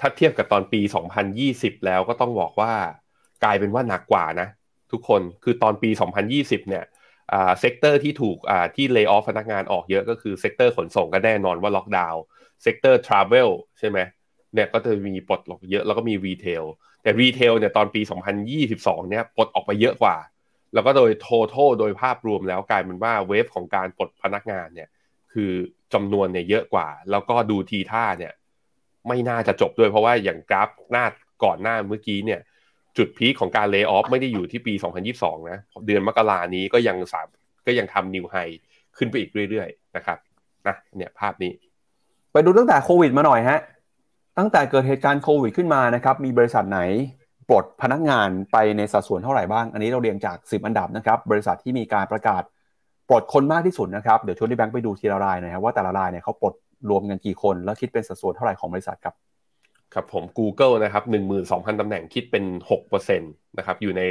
[0.00, 0.80] ถ้าเทียบกับตอนปี
[1.32, 2.72] 2020 แล้วก็ต้องบอกว่า
[3.44, 4.48] กลายเป็นว่าหนักกว่านะ
[4.92, 5.90] ทุกคนคือตอนปี
[6.30, 6.84] 2020 เนี่ย
[7.32, 12.22] อ่า sector ที่ถูกอ่าที่ layoff พนักงานออกเยอะก็คือ sector ขนส่งก็แน่นอนว่าล็อกดาวน์
[12.62, 13.98] sector travel ใช่ไหม
[14.54, 16.64] เนี่ยก็จะมีปลดออกเยอะแล้วก็มี retail
[17.02, 18.00] แต่รีเทลเนี่ยตอนปี
[18.56, 20.16] 2022 เนี่ยปลดออกไปเยอะกว่า
[20.76, 24.88] แล้วก็โดย total โดยภาพรวมแล้วกลายเป็นว่าเวฟของการปลดพนักงานเนี่ย
[25.32, 25.52] คือ
[25.94, 28.32] จำนวนเนี่ยเยอะกว่า แล้วก็ดูทีท่าเนี่ย
[29.08, 31.04] ไม่น่าจะจบด้วยเพราะว่าอย่างกราฟหน้า
[31.44, 32.40] ก่อนหน้าเมื่อกี้เนี่ย
[32.96, 34.74] จุดพีคของการเลิกออฟไม่ได้อยู่ที่ปี
[35.12, 37.26] 2022 นะเดือนมกรานี้ก็ยังสาม
[37.66, 38.36] ก็ยังทำนิวไฮ
[38.96, 40.18] ขึ้นไปอีกเรื่อยๆนะครับ
[40.66, 41.52] นะเนี่ยภาพนี้
[42.32, 43.60] ไปดูตั้งแต่โควิดมาหน่อยฮะ
[44.38, 46.80] ตั้งแต่เกิดเหตุการณ์โควิดขึ้นมานะครับ มีบริษัทไหน
[47.48, 52.42] ปลดพนักงานไปในสัดส่วนเท่าไหร่บ้าง อันนี้เราเรียงจาก 10 อันดับนะครับบริษัทที่มีการประกาศ
[53.08, 56.54] ปลดคนมากที่สุดนะครับเดี๋ยวชวนพี่แบงค์ไปดูทีละรายนะครับว่าแต่ละรายเนี่ยเขาปลด
[56.90, 59.14] รวมกันกี่คน แล้วคิดเป็นสัดส่วนเท่าไหร่ของบริษัทครับ
[59.94, 61.04] ครับผม Google นะครับ
[61.42, 62.44] 12,000ตำแหน่งคิดเป็น
[62.80, 64.02] 6%นะครับอยู่ใน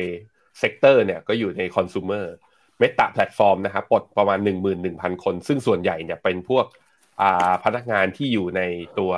[0.60, 2.26] sector เนี่ยก็อยู่ในคอน sumer
[2.82, 4.40] Meta Platform นะครับปลดประมาณ
[4.82, 6.66] 11,000 คน ซึ่งส่วนใหญ่เนี่ยเป็นพวก
[7.64, 8.62] พนักงานที่อยู่ใน
[9.00, 9.14] ตัว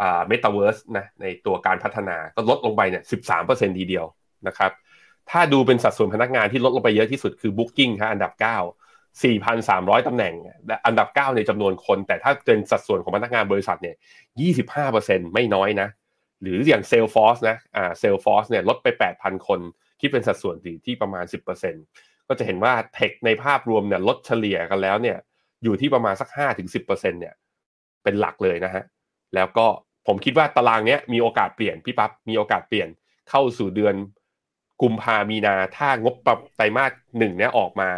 [0.00, 3.02] อ่า Metaverse นะในตัวการพัฒนาก็ลดลงไปเนี่ย
[3.40, 4.06] 13%ทีเดียว
[4.46, 4.70] นะครับ
[5.30, 8.42] ถ้าดูเป็นสัดส่วนพนักงานที่ลดลงไปเยอะที่สุดคือ Booking ครับอันดับ 9
[9.22, 10.34] 4,300ตำแหน่ง
[10.86, 13.96] อันดับ 9 ในจำนวนคน แต่ถ้าเป็นสัดส่วนของพนักงานบริษัทเนี่ย
[14.84, 15.88] 25%ไม่น้อยนะ
[16.42, 18.86] หรืออย่าง Salesforce นะอ่า Salesforce เนี่ยลดไป
[19.18, 19.60] 8,000 คน
[20.00, 21.24] คิดเป็นสัดส่วนที่ประมาณ
[21.72, 25.18] 10%ก็จะเห็นว่าเทคในภาพรวมเนี่ยลดเฉลี่ยกันแล้วเนี่ย
[25.64, 27.34] อยู่ที่ประมาณสัก 5-10%เนี่ย
[28.02, 28.84] เป็นหลักเลยนะฮะ
[29.34, 29.66] แล้วก็
[30.06, 32.88] ผมคิดว่าตารางเนี้ยมีโอกาสเปลี่ยนพี่ปั๊บมีโอกาสเปลี่ยน
[33.30, 33.94] เข้าสู่เดือน
[34.82, 37.90] กุมภามีนาถ้างบปรับไตรมาสหนึ่งเนี้ยออกมา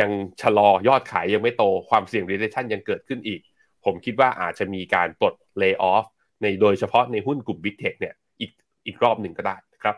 [0.00, 0.10] ยัง
[0.42, 3.40] ชะลอยอดขายยังไม่โตความเสี่ยง recession ยังเกิดขึ้นอีก
[3.84, 6.04] ผมคิดว่าอาจจะมีการปลด lay off
[6.42, 8.50] ในโดยเฉพาะในหุ้นกลุ่ม big tech เนี่ยอีก
[8.86, 9.96] อีกรอบหนึ่งก็ได้ครับ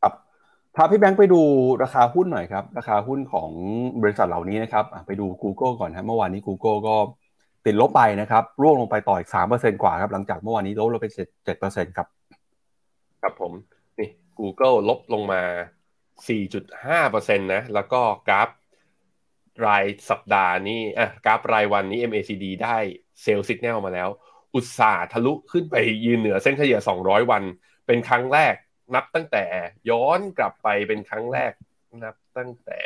[0.00, 0.12] ครับ
[0.76, 1.40] พาพี่แบงค์ไปดู
[1.82, 3.50] ราคาหุ้นหน่อยครับ ราคาหุ้นของ
[4.02, 6.96] บริษัทเหล่านี้นะครับไปดู Google ก่อนครับเมื่อวานนี้ Google ก็
[7.66, 12.06] ติดลบไปนะครับ ร่วงลงไปต่ออีกสามเปอร์เซ็นกว่าครับ หลังจากเมื่อวานนี้ลบลงไปเจ็ดเจ็ดเปอร์เซ็นครับ
[13.22, 13.52] ครับผม
[13.98, 14.08] นี่
[14.38, 15.42] Google ลบลงมา
[16.26, 18.48] 4.5%นตนะ แล้วก็กราฟ
[19.66, 22.76] รายสัปดาห์นี้อะกราฟรายวันนี้ MACD ได้
[23.22, 24.08] เซลล์สัญญาณมาแล้ว
[24.54, 27.42] อุตสาห์ทะลุขึ้นไปยืนเหนือเส้นเฉลี่ย 200 วัน
[27.86, 28.54] เป็นครั้งแรก
[28.94, 29.44] นับตั้งแต่
[29.90, 31.52] ย้อนกลับไปเป็นครั้งแรก
[32.04, 32.80] นับตั้งแต่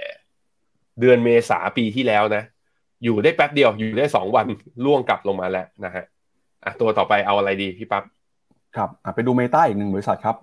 [1.00, 2.44] เดือนเมษาปีที่แล้วนะ
[3.05, 4.46] อยู่ได้แป๊บเดียวอยู่ได้สองวัน
[4.84, 6.05] ล่วงกลับลงมาแล้วนะฮะ
[6.64, 8.05] อะตัวต่อไปเอาอะไรดีพี่ปั๊บ
[8.76, 10.36] ครับอะไปดูเมตาอีกหนึ่งบริษัทครับ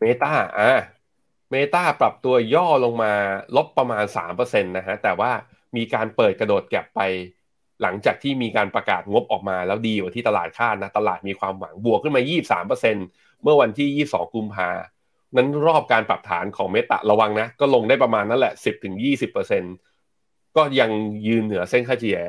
[0.00, 0.72] เมตาอ่า
[1.50, 3.12] เมตาปรับตัวย่อลงมา
[3.56, 5.30] ลบประมาณสามเปอร์เซ็นตนะฮะแต่ว่า
[5.76, 7.00] มีการเปิดกระโดดแก็บไป
[7.82, 12.22] หลังจากที่มีการประกาศงบออกมาแล้วดีกว่าที่ตลาดคาดนะตลาดมีความหวังบวกขึ้นมา
[12.62, 14.68] 23%เมื่อวันที่ 22 กุมภา
[15.36, 18.54] นั้นรอบการปรับฐานของเมตาระวังนะ ก็ลงได้ประมาณนั่นแหละ
[19.14, 19.93] 10-20%
[20.56, 20.90] ก็ยัง
[21.26, 22.20] ยืนเหนือเส้นค่าเฉลี่ย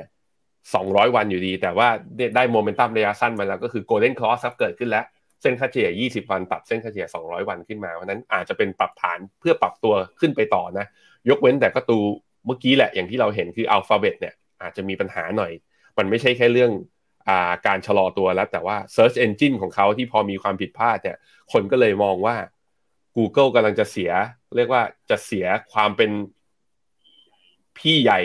[0.53, 1.87] 200 วันอยู่ดี แต่ว่า
[2.35, 5.05] ได้โมเมนตัมระยะสั้นมาแล้วก็คือโกลเด้นคลอสครับเกิดขึ้นแล้ว
[5.41, 10.85] เส้นค่าเฉลี่ย 20 วันตัดเส้นค่าเฉลี่ย 200 วันขึ้นมาเพราะนั้นอาจจะเป็นปรับฐานเพื่อปรับตัวขึ้นไปต่อนะ
[11.29, 11.97] ยกเว้นแต่ก็ตู
[12.45, 15.51] เมื่อกี้แหละอย่างที่เราเห็นคืออัลฟาเบตเนี่ยอาจจะมีปัญหาหน่อย
[15.97, 16.71] มันไม่ใช่แค่เรื่อง
[17.29, 21.17] อาการชะลอตัวแล้ว แต่ว่า Search Engine ของเขาที่พอมีความผิดพลาดเนี่ย
[21.51, 22.35] คนก็เลยมองว่า
[23.17, 24.11] Google กำลังจะเสีย
[24.57, 26.11] เรียกว่าจะเสียความเป็น
[27.79, 28.19] พี่ใหญ่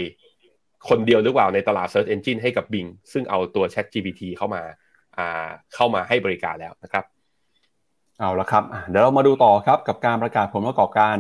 [0.88, 4.62] คนเดียวหรือเปล่าในตลาด Search Engine ให้กับ Bing ซึ่งเอาตัว Chat GPT เข้ามา
[5.74, 7.04] เข้ามาให้บริการแล้วนะครับ
[8.20, 11.16] เอาละครับ เดี๋ยวเรามาดูต่อครับกับการประกาศผลประกอบการ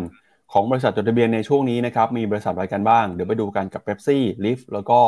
[0.52, 4.98] ของบริษัทจดทะเบียนในช่วงนี้นะครับ มีบริษัทอะไรกันบ้าง เดี๋ยวไปดูกันกับ Pepsi Lyft แล้วก็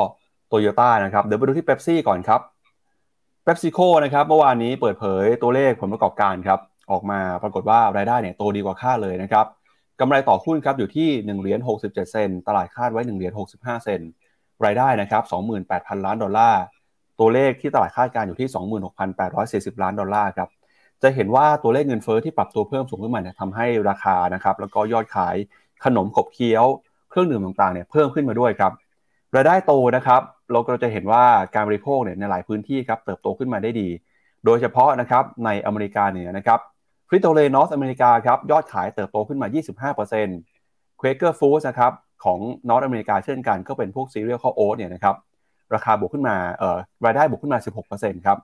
[0.50, 2.40] Toyota นะครับ เดี๋ยวไปดูที่ Pepsi ก่อนครับ
[3.46, 6.60] PepsiCo นะครับเมื่อวานนี้เปิดเผยตัวเลขผลประกอบการครับ
[6.90, 9.46] ออกมาปรากฏว่ารายได้เนี่ยโตดีกว่าคาดเลยนะครับ
[10.00, 14.00] กำไรต่อหุ้นครับอยู่ที่1เหรียญ67 เซนตลาดคาดไว้1เหรียญ65 เซน
[14.64, 15.22] รายได้นะครับ
[15.64, 16.62] 28,000 ล้านดอลลาร์
[17.20, 18.48] ตัวเลขที่ตลาดคาดการณ์อยู่ที่
[19.74, 20.48] 26,840 ล้านดอลลาร์ครับ
[21.02, 25.36] จะเห็นว่าตัวเลขเงินเฟ้อที่ปรับตัวเพิ่มสูงขึ้นมาเนี่ยทำให้ราคานะครับ แล้วก็ยอดขาย
[25.84, 26.64] ขนมขบเคี้ยว
[27.10, 28.72] เครื่องดื่มต่างๆเนี่ยเพิ่มขึ้นมาด้วยครับ
[29.36, 30.20] รายได้โตนะครับ
[30.52, 31.24] เราก็จะเห็นว่า
[31.54, 33.88] การบริโภคเนี่ยในหลายพื้นที่ครับเติบโตขึ้นมาได้ดี
[34.44, 36.60] โดยเฉพาะนะครับในอเมริกาเหนือนะครับ
[37.14, 41.92] Frito-Lay North America ครับยอดขายเติบโตขึ้นมา 25% Quaker Foods นะครับ
[42.24, 42.38] ของ
[42.68, 45.16] North America เช่นกันก็เป็นพวกซีเรียลข้าวโอ๊ตเนี่ยนะครับ
[45.74, 47.58] ราคาบวกขึ้นมาเอ่อรายได้บวกขึ้นมา
[47.92, 48.38] 16%ครับ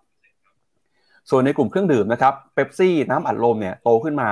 [1.30, 4.28] ส่วนในกลุ่มเครื่องดื่มนะครับเป๊ปซี่น้ำอัดลมเนี่ยโตขึ้นมา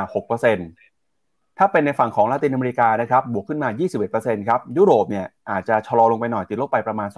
[0.77, 3.69] 6%ถ้าเป็นในฝั่งของลาตินอเมริกานะครับบวกขึ้นมา
[4.09, 7.09] 21%ครับยุโรปเนี่ยอาจจะชะลอลงไปหน่อยติดลบไปประมาณ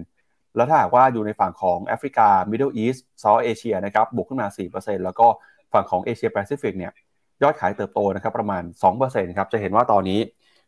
[0.00, 5.26] 2%แล้วถ้าหากว่าอยู่ในฝั่งของแอฟริกา Middle East South Asia นะครับบวกขึ้นมา 4%แล้วก็
[5.74, 6.92] ฝั่งของเอเชียแปซิฟิกเนี่ย
[7.42, 8.62] ยอดขายเติบโตนะครับประมาณ
[9.00, 10.20] 2%ครับจะเห็นว่าตอนนี้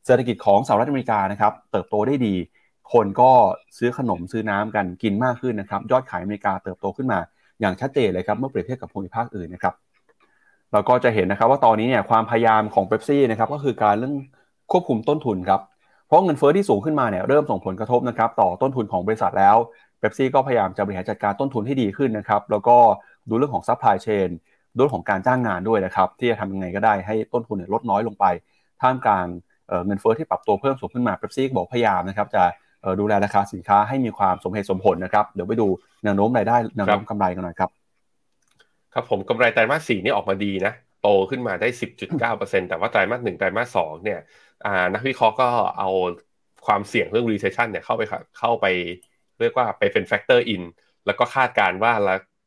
[0.06, 2.34] เศรษฐกิจของสหรัฐอเมริกานะครับเติบโตได้ดี
[2.92, 3.30] คนก็
[3.78, 7.18] ซื้อขนมซื้อน้ำกันกินมากขึ้นนะครับยอดขายอเมริกาเติบโตขึ้นมา
[7.60, 9.74] อย่างชัดเจนเลยครับเมื่อเปรียบเทียบกับภูมิภาคอื่นนะครับ
[10.72, 14.14] เราก็จะเห็นนะครับว่าตอนนี้เนี่ยความพยายามของเบปซี่นะครับก็คือการเรื่อง
[14.72, 15.60] ควบคุมต้นทุนครับ
[16.06, 19.56] เพราะเงินเฟ้อที่สูงขึ้นมาเนี่ยเริ่มส่งผลกระทบนะครับต่อต้นทุนของบริษัทแล้ว
[19.98, 22.76] เบปซี่ก็พยายามจะบริหารจัดการต้นทุนให้ดีขึ้นนะครับแล้วก็
[23.28, 24.28] ดูเรื่องของ supply chain
[24.78, 28.24] ด้วยของการจ้างงานด้วยนะครับ ที่จะทำยังไงก็ได้ให้ต้นทุนลดน้อยลงไป
[28.82, 29.26] ท่ามกลาง
[29.86, 32.42] เงินเฟ้อที่ปรับตัวเพิ่มสูงขึ้นมาเป๊ปซี่บอกพยายามนะครับจะ
[33.00, 35.66] ดูแลราคาสินค้าให้มีความสมเหตุสมผลนะครับเดี๋ยวไปดู
[36.04, 37.70] แนวโน้มรายได้แนวโน้มกำไรกันหน่อยครับ
[38.94, 40.72] ครับผมกำไรไตรมาสสี่นี่ออกมาดีนะ
[41.02, 41.68] โตขึ้นมาได้
[42.18, 44.20] 10.9%แต่ว่าไตรมาสหนึ่งไตรมาสสองเนี่ย
[44.94, 45.48] นักวิเคราะห์ก็
[45.78, 45.90] เอา
[46.66, 48.02] ความเสี่ยงเรื่อง recession เนี่ยเข้าไป
[48.38, 48.66] เข้าไป
[49.40, 50.62] เรียกว่าไปเป็น factor in
[51.06, 51.92] แล้วก็คาดการว่า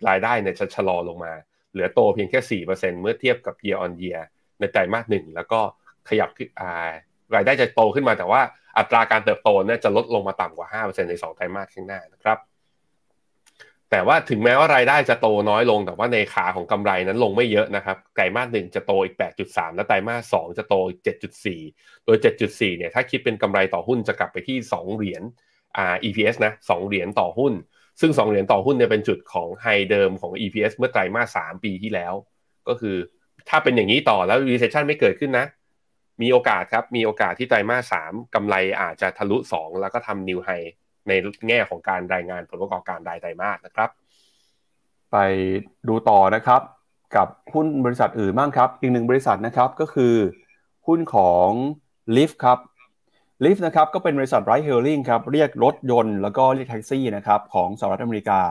[0.10, 1.34] รายได้เนี่ยจะชะลอลงมา
[1.72, 4.22] เหลือโตเพียงแค่ 4%เมื่อเทียบกับ year on year
[4.60, 5.60] ในไตรมาสหนึ่งแล้วก็
[6.10, 6.50] ขยับขึ้น
[7.36, 8.42] รายได้จะโตขึ้นมาแต่ว่า
[8.78, 12.38] อัตราการเติบโตเนี่ยจะลดลงมาต่ำกว่า 5%ใน 2 ไตรมาสข้างหน้านะครับ
[13.92, 19.16] แต่ว่าถึงแม้ว่ารายได้จะโตน้อยลง แต่ว่าในขาของกำไรนั้นลงไม่เยอะนะครับ ไตรมาสหนึ่งจะโตอีก
[19.46, 21.02] 8.3 และไตรมาสสองจะโตอีก
[21.54, 25.24] 7.4 โดย 7.4 เนี่ยถ้าคิดเป็นกำไรต่อหุ้นจะกลับไปที่ 2 เหรียญ
[25.78, 27.54] อ่า EPS นะ 2 เหรียญต่อหุ้น
[28.02, 32.14] ซึ่ง 2 เหรียญต่อหุ้นเนี่ยเป็นจุดของไฮเดิมของ EPS เมื่อไตรมาส 3 ปีที่แล้ว
[32.68, 32.96] ก็คือ
[33.50, 35.46] ถ้าเป็นอย่างนี้ต่อแล้ว recession ไม่เกิดขึ้นนะ
[36.22, 38.04] มีโอกาสครับ มีโอกาสที่ไตรมาสสา
[38.36, 40.50] กำไรอาจจะทะลุสองแล้วก็ทำนิวไฮ
[41.08, 41.12] ใน
[41.48, 43.90] แง่ของการรายงานผลประกอบการรายไตรมาสนะครับ
[45.12, 45.18] ไป
[45.88, 46.62] ดูต่อนะครับ
[47.16, 50.16] กับหุ้นบริษัทอื่นบ้างครับ อีกหนึ่งบริษัทนะครับก็คือ
[50.88, 51.50] หุ้นของ
[52.16, 52.60] Lyft ครับ
[53.44, 58.42] Lyft นะครับก็เป็นบริษัทไรท์เฮลลิงครับเรียกรถยนต์ แล้วก็เรียกแท็กซี่นะครับของสหรัฐอเมริกา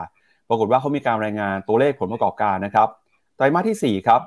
[0.49, 2.87] ปรากฏว่าเขามีการรายงานตัวเลขผลประกอบการนะครับ
[3.35, 4.21] ไตรมาสที่4ครับ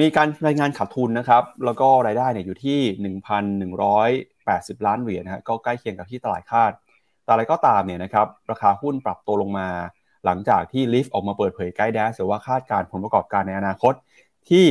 [0.00, 2.78] มีการรายงานขาดทุนนะครับ แล้วก็รายได้เนี่ยอยู่ที่
[3.80, 6.72] 1,180 ล้านเหรียญนะก็ใกล้เคียงกับที่ตลาดคาด
[7.24, 9.68] แต่อะไรก็ตามเนี่ยนะครับราคาหุ้นปรับตัวลงมา
[10.24, 13.94] หลังจากที่ลิฟต์ออกมาเปิดเผยไกด์แดสหรือว่าคาดการผลประกอบการในอนาคต
[14.48, 14.66] ที่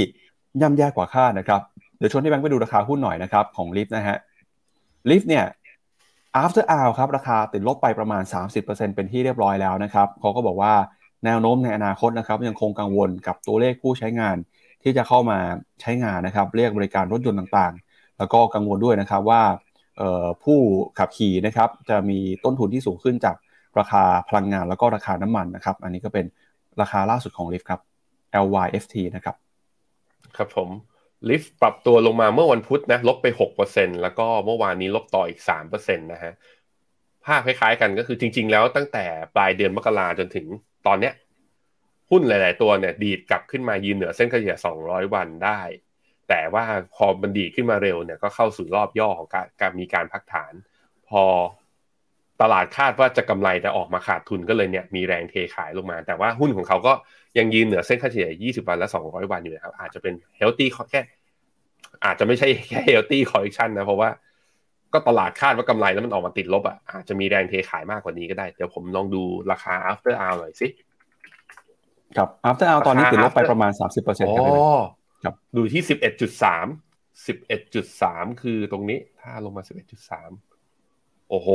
[0.61, 1.61] ย่ำแย่กว่าคาดนะครับ
[1.97, 4.17] เดี๋ยวชวนที่แบงค์ไปดูราคาหุ้นหน่อยนะครับของลิฟต์นะฮะ
[5.09, 5.45] ลิฟต์เนี่ย
[6.43, 8.23] after hour ครับราคาติดลบไปประมาณ
[8.59, 10.73] 30%เป็นที่เรียบร้อยแล้วนะครับเขาก็บอกว่า
[11.25, 14.37] แนวโน้มในอนาคตนะครับยังคงกังวลกับตัวเลขผู้ใช้งาน
[14.83, 15.39] ที่จะเข้ามา
[15.81, 19.41] ใช้งานนะครับเรียกบริการรถยนต์ต่างๆ แล้วก็กังวลด้วยนะครับว่า
[20.43, 20.59] ผู้
[20.99, 23.35] ขับขี่นะครับจะมีต้นทุนที่สูงขึ้นจาก
[23.79, 26.25] ราคาพลังงานแล้วก็ราคาน้ำมันนะครับ อันนี้ก็เป็น
[26.81, 27.81] ราคาล่าสุดของลิฟครับ
[28.45, 29.35] LYFT นะครับ
[30.37, 30.69] ครับผม
[31.29, 33.27] ลิฟต์ปรับตัวลงมาเมื่อวันพุธนะลบไป
[33.65, 36.33] 6%แล้วก็เมื่อวานนี้ลบต่ออีก 3%นะฮะ
[37.25, 39.05] ภาพคล้ายๆกันก็คือจริง ๆ แล้วตั้งแต่
[39.35, 40.45] ปลายเดือนมกราจนถึง
[40.87, 41.13] ตอนเนี้ย
[42.11, 44.55] หุ้นหลาย ๆ ตัวเนี่ยดีดกลับขึ้นมายืนเหนือเส้นเฉลี่ย
[44.85, 45.61] 200 วันได้
[46.29, 46.63] แต่ว่า
[46.95, 50.53] พอมันดีขึ้นมาเร็วเนี่ยก็เข้าสู่รอบย่อของการการมีการพักฐาน
[51.09, 51.23] พอ
[52.43, 56.93] ตลาดคาดว่าจะกำไรแต่ออกมาขาดทุนก็เลยเนี่ยมีแรงเทขายลงมา แต่ว่าหุ้นของเขาก็
[57.37, 61.01] ยังยืนเหนือเส้นค่าเฉลี่ย 20 วันและ 200 วันอยู่นะครับอาจจะเป็น healthy แค่
[62.05, 64.09] อาจจะไม่ใช่แค่ healthy correction นะเพราะว่า
[64.93, 70.67] ก็ตลาดคาดว่ากำไรแล้วมันออกมาติดลบอะอาจจะมีแรงเทขายมากกว่านี้ก็ได้ เดี๋ยวผมลองดูราคา after hour หน่อยสิ
[72.17, 74.47] ครับ after hour ตอนนี้ติดลบไปประมาณ 30%ครับ
[75.23, 79.63] ครับดูที่ 11.3 11.3 คือตรงนี้ถ้าลงมา
[80.47, 81.49] 11.3 โอ้โห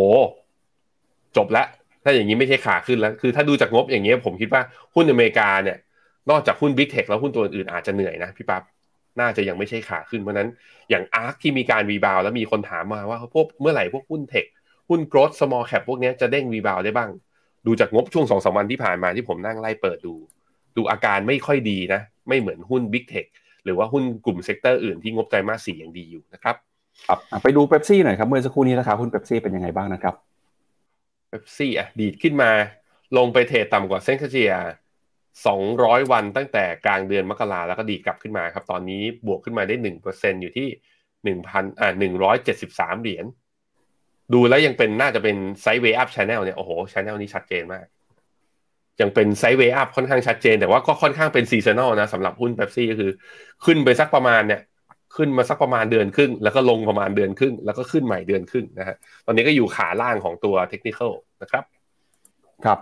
[1.37, 1.67] จบแล้ว
[2.05, 4.63] ถ้าอย่างนี้ไม่ใช่ขาขึ้นแล้ว คือถ้าดูจากงบอย่างเงี้ยผมคิดว่า
[4.95, 5.79] หุ้นอเมริกาเนี่ย
[6.31, 8.63] นอกจากหุ้น Big Tech แล้วหุ้นตัวอื่นอาจจะเหนื่อยนะพี่ปั๊บ
[9.21, 10.49] น่าจะยังไม่ใช่ขาขึ้น เพราะนั้น
[10.91, 14.47] อย่าง ARK ที่มีการ rebound แล้วมีคนถามมาว่าพวกเมื่อไหร่พวกหุ้น tech
[14.89, 17.11] หุ้น growth small cap พวกนี้จะเด้ง rebound ได้บ้าง
[17.67, 20.15] ดูจากงบช่วงสองสามวันที่ผ่านมาที่ผมนั่งไล่เปิดดู
[20.77, 23.27] ดูอาการไม่ค่อยดีนะ ไม่เหมือนหุ้น Big Tech
[23.65, 26.57] หรือว่าหุ้นกลุ่ม sector อื่นที่งบไตรมาสสี่ยังดีอยู่นะครับ
[27.09, 30.15] ครับไปดูเป๊ปซี่หน่อยครับเมื่อสักครู่นี้ราคาหุ้นเป๊ปซี่เป็นยังไงบ้างนะครับ
[31.29, 32.51] เป๊ปซี่อะดีดขึ้นมา
[33.17, 34.53] ลงไปเทรดต่ำกว่าเส้นเฉลี่ย
[35.33, 39.75] 200 วันตั้งแต่กลางเดือนมกราแล้วก็ดีดกลับขึ้นมาครับ ตอนนี้บวกขึ้นมาได้
[40.11, 40.69] 1%อยู่ที่
[41.37, 41.93] 1,000อ่า
[42.47, 43.27] 173 เหรียญ
[44.33, 47.87] ดูแล้วยังเป็นน่าจะเป็น sideway up channel เนี่ย โอ้โห channel นี้ชัดเจนมาก
[49.01, 53.11] ยังเป็น sideway up ค่อนข้างชัดเจน แต่ว่าก็ค่อนข้างเป็น seasonal นะสำหรับหุ้นเป๊ปซี่ก็คือ
[53.65, 54.61] ขึ้นไปสักประมาณเนี่ย
[55.17, 58.97] ขึ้นมาสักประมาณเดือนครึ่ง แล้วก็ลงประมาณเดือนครึ่ง แล้วก็ขึ้นใหม่เดือนครึ่งนะฮะ
[59.27, 61.01] ตอนนี้ก็อยู่ขาล่างของตัวเทคนิค
[61.43, 61.65] นะครับ
[62.65, 62.79] ครับ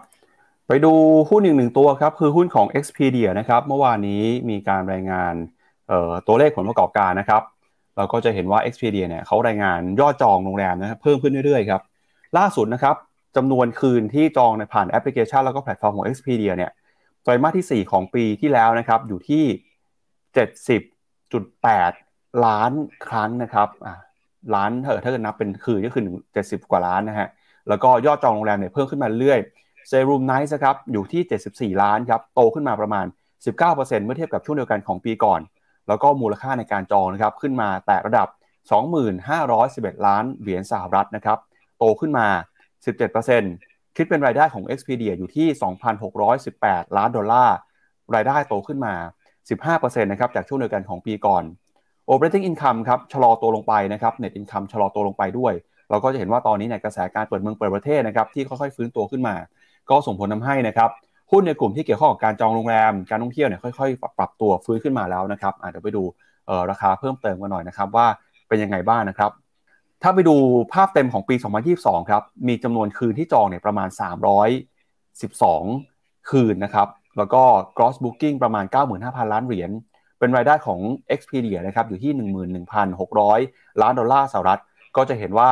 [0.68, 0.93] ไปดู
[1.31, 5.35] หุ้นอีกหนึ่งตัวครับคือหุ้นของ Expedia นะครับเมื่อวานนี้มีการรายงาน
[6.27, 7.43] ตัวเลขผลประกอบการนะครับ
[7.97, 11.83] เราก็จะเห็นว่า Expedia เนี่ยเขารายงานยอดจองโรงแรมนะครับเพิ่มขึ้นเรื่อยๆครับ
[12.39, 12.97] ล่าสุดนะครับ
[13.37, 16.70] จำนวนคืนที่จองในผ่านแอปพลิเคชัน แล้วก็แพลตฟอร์มของ Expedia เนี่ย
[17.22, 19.45] ไตรมาสที่ 4 ของปีที่แล้วนะครับอยู่ที่
[20.81, 22.06] 70.8
[22.45, 22.72] ล้าน
[23.07, 23.68] ครั้งนะครับ
[24.55, 26.05] ล้านเถอะถ้าเกิดนับเป็นคืนก็คือ
[26.37, 27.28] 70กว่าล้านนะฮะ
[27.68, 29.41] แล้วก็ยอดจองโรงแรมเนี่ยเพิ่มขึ้นมาเรื่อย
[29.89, 33.07] stayed room night นะครับอยู่ที่ 74 ล้านครับโตขึ้นมาประมาณ
[33.55, 35.41] 19%เมื่อเทียบกับช่วงเดียวกันของปีก่อน
[35.89, 38.28] แล้วก็มูลค่าในการจองนะครับขึ้นมาแตะระดับ
[38.97, 41.39] 2511 ล้านเหรียญสหรัฐนะครับ
[41.78, 42.26] โตขึ้นมา
[43.12, 45.47] 17%คิดเป็นรายได้ของ Expedia อยู่ที่
[46.43, 47.57] 2,618 ล้านดอลลาร์
[48.14, 48.95] รายได้โตขึ้นมา
[49.80, 51.45] 15%นะครับจากช่วงเดียวกันของปีก่อน
[52.11, 55.53] operating income ครับชะลอตัวลงไปนะครับ net income ชะลอตัวลงไปด้วย
[55.91, 59.35] เราก็จะเห็นว่าตอนนี้เนี่ยกระแสการเปิดเมืองเปิดประเทศนะครับที่ค่อยๆฟื้นตัวขึ้นมา
[59.91, 60.91] ก็ส่งผลทาให้นะครับ
[61.33, 66.03] หุ้นในกลุ่มที่เกี่ยวข้องกับการจองโรงแรม การท่องเที่ยวเนี่ยค่อยๆ ปรับตัวฟื้นขึ้นมาแล้วนะครับเดี๋ยวไปดู
[66.71, 68.07] ราคาเพิ่มเติมกันหน่อยนะครับว่า
[68.49, 69.31] เป็นยังไงบ้างนะครับ
[70.03, 70.37] ถ้าไปดู
[70.73, 71.35] ภาพเต็มของปี
[71.73, 73.89] 2022 ครับ มีจำนวนคืนที่จองเนี่ยประมาณ
[74.69, 76.89] 312 คืนนะครับ
[77.19, 77.43] แล้วก็
[77.77, 79.71] gross booking ประมาณ 95,000 ล้านเหรียญ
[80.19, 80.81] เป็นรายได้ของ
[81.14, 82.12] Expedia นะครับอยู่ที่
[82.97, 84.61] 11,600 ล้านดอลลาร์สหรัฐ
[84.97, 85.51] ก็จะเห็นว่า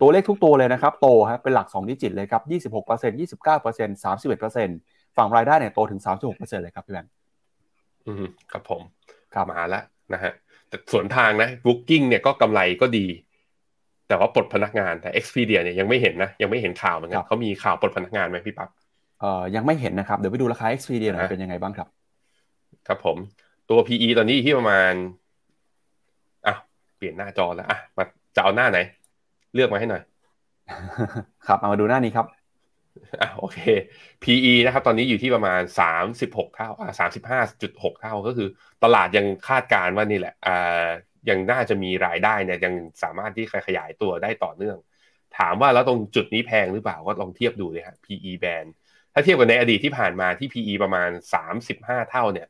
[0.00, 7.12] ตัวเลขทุกตัวเลยนะครับ โตครับเป็นหลัก 2 ดิจิตเลยครับ 26% 29% 31%ฝั่งรายได้เนี่ยโตถึง 36%เลยครับพี่แบงค์
[8.06, 8.82] อืมครับผม
[9.34, 10.32] ครับมาแล้วนะฮะ
[10.68, 13.06] แต่สวนทางนะ Booking เนี่ยก็กำไรก็ดี
[14.08, 18.68] แต่ว่าปลดพนักงานแต่ Expedia เนี่ยยังไม่เห็นนะยังไม่เห็นข่าวเหมือนกันเขามีข่าวปลดพนักงานไหมพี่ปั๊บ
[19.20, 21.88] เอ่อยังไม่เห็นนะครับเดี๋ยวไปดูราคา Expedia หน่อยเป็นยังไงบ้างครับ
[22.88, 23.16] ครับผม
[23.70, 24.92] ตัว PE ตอนนี้ที่ประมาณ
[26.46, 26.54] อะ
[26.96, 28.04] เปลี่ยนหน้าจอแล้วอะมา
[28.36, 28.78] จะเอาหน้าไหน
[29.54, 30.02] เลือกมาให้หน่อย
[31.46, 32.26] ครับเอามาดูหน้านี้ครับ
[33.20, 33.58] อะโอเค
[34.22, 35.62] PE นะครับ ตอนนี้อยู่ที่ประมาณ
[36.08, 36.90] 36 เท่าอ่า
[37.50, 38.48] 35.6 เท่าก็คือ
[38.84, 40.86] ตลาดยังคาดการณ์ว่านี่แหละอ่า
[41.28, 44.78] ยังน่าจะมีรายได้เนี่ยยังสามารถที่ขยายตัวได้ต่อเนื่อง
[45.38, 48.68] ถามว่าแล้วตรงจุดนี้แพงหรือเปล่าก็ลองเทียบดูเลยครับ PE band
[49.14, 51.10] ถ้าเทียบกับในอดีตที่ผ่านมาที่ PE ประมาณ
[51.60, 52.48] 35 เท่าเนี่ย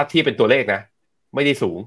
[0.00, 0.80] ถ้าเทียบเป็นตัวเลขนะ
[1.34, 1.78] ไม่ได้สูง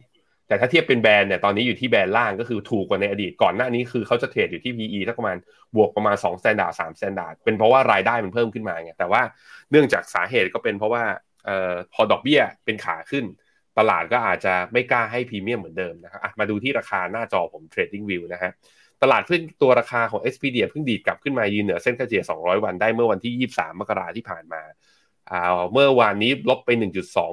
[0.47, 5.37] แต่ถ้าเทียบเป็นแบรนด์เนี่ยตอนนี้อยู่ที่แบรนด์ล่างก็คือถูกกว่าในอดีตก่อนหน้านี้คือเขาจะเทรดอยู่ที่ PE สักประมาณ
[5.75, 9.21] บวกประมาณ2 standard 3 standard เป็นเพราะว่ารายได้มันเพิ่มขึ้นมาไงแต่ว่า
[9.71, 11.03] เนื่องจากสาเหตุก็เป็นเพราะว่า
[11.47, 13.25] ออพอดอกเบี้ยเป็นขาขึ้น
[13.79, 18.51] ตลาดก็อาจจะไม่กล้าให้พรีเมียมเหมือนเดิมนะครับมาดูที่ราคาหน้าจอผม Trading View นะฮะ
[19.03, 24.61] ตลาดขึ้นตัวราคาของ Expedia เพิ่งดีดกลับขึ้นมายืนเหนือเส้นค่าเฉลี่ย200 วันได้เมื่อวันที่ 23 มกราที่ผ่านมา
[25.71, 26.69] เมื่อวานนี้ลบไป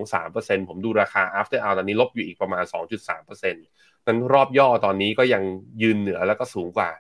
[0.03, 2.65] 1.23%ผมดูราคา after hour ตอนนี้ลบอยู่อีกประมาณ
[3.09, 5.43] 2.3%นั้นรอบย่อตอนนี้ก็ยัง
[5.83, 6.91] ยืนเหนือแล้วก็สูงกว่า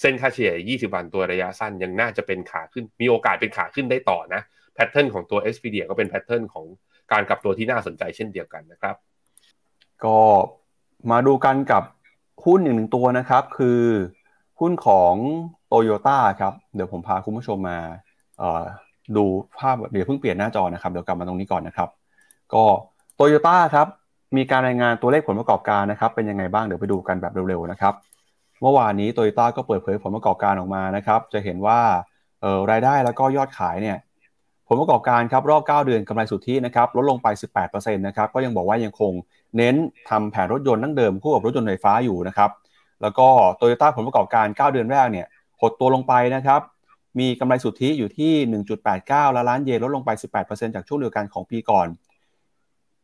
[0.00, 4.42] เส้นค่าเฉลี่ย 20 วันตัวระยะสั้นยังน่าจะเป็นขาขึ้น มีโอกาสเป็นขาขึ้นได้ต่อนะ
[4.74, 6.66] แพทเทิร์นของตัว Expedia ก็เป็นแพทเทิร์นของ
[7.12, 8.96] การกลับตัวที่น่าสนใจเช่นเดียวกันนะครับ
[10.04, 10.18] ก็
[11.10, 11.82] มาดูกันกับ
[12.44, 13.82] หุ้นหนึ่งตัวนะครับ คือ
[14.60, 15.14] หุ้นของ
[15.68, 17.78] โตโยต้าครับ เดี๋ยวผมพาคุณผู้ชมมา
[19.16, 19.24] ดู
[19.58, 21.88] ภาพเดี๋ยวเพิ่งเปลี่ยนหน้าจอนะครับเดี๋ยวกลับมาตรงนี้ก่อนนะครับ
[22.54, 22.64] ก็
[23.16, 23.86] โตโยต้าครับ
[24.36, 27.94] มีการรายงานตัวเลขผลประกอบการนะครับเป็นยังไงบ้างเดี๋ยวไปดูกันแบบเร็วๆนะครับ
[28.62, 31.80] เมื่อวานนี้โตโยต้าก็เปิดเผยผลประกอบการออกมานะครับจะเห็นว่า
[32.70, 33.98] รายได้แล้วก็ยอดขายเนี่ย
[34.68, 37.26] ผลประกอบการครับรอบ 9 เดือนกำไรสุทธินะครับลดลงไป
[37.62, 39.12] 18%นะครับก็ยังบอกว่ายังคง
[39.56, 39.74] เน้น
[40.10, 42.50] ทำแผนรถยนต์นั่งเดิมคู่กับรถยนต์ไฟฟ้าอยู่นะครับ
[43.02, 45.26] แล้วก็โตโยต้าผลประกอบการ 9 เดือนแรกเนี่ย
[45.60, 46.60] หดตัวลงไปนะครับ
[47.18, 48.32] มีกำไรสุทธิอยู่ที่
[48.90, 50.10] 1.89ล้านเยนลดลงไป
[50.44, 51.88] 18%จากช่วงเดียวกันของปีก่อน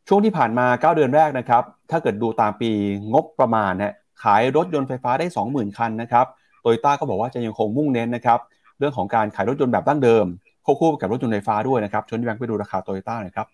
[0.09, 2.71] ช่วงที่ผ่านมา 9 เดือนแรกนะครับ ถ้าเกิดดูตามปี
[3.13, 6.27] งบประมาณนะขายรถยนต์ไฟฟ้าได้ 20,000 คันนะครับ
[6.61, 8.41] โตโยต้าก็บอกว่าจะยังคงมุ่งเน้นนะครับ
[8.79, 10.27] เรื่องของการขายรถยนต์แบบดั้งเดิม
[10.65, 13.49] ควบคู่กับรถยนต์ไฟฟ้าด้วยนะครับชวนแบงค์ไปดูราคาโตโยต้าหน่อยครับ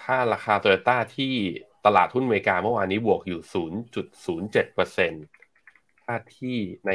[0.00, 1.32] ถ้าราคาโตโยต้าที่
[1.86, 3.40] ตลาดหุ้นอเมริกาเมื่อวานนี้บวกอยู่
[4.12, 6.56] 0.07%ถ้าที่
[6.86, 6.92] ใน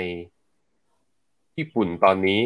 [1.60, 2.42] ญี่ปุ่นตอนนี้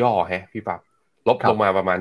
[0.00, 0.80] ย่อแฮะ พี่ปั๊บ
[1.28, 1.98] ลบลงมาประมาณ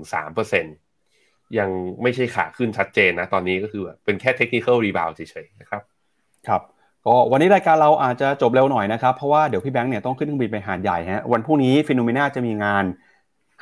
[0.00, 1.70] 1.13%ยัง
[2.02, 5.82] ไม่ใช่ขาขึ้นชัดเจนนะ ตอนนี้ก็คือเป็นแค่ technical rebound เฉยๆนะครับ
[6.48, 6.62] ครับ
[7.06, 12.84] ก็วันนี้รายการเราอาจจะจบเร็วหน่อยนะครับ เพราะว่าเดี๋ยวพี่แบงค์เนี่ยต้องขึ้นเครื่องบินไปหาดใหญ่ฮะวันพรุ่งนี้ FINNOMENA จะมีงาน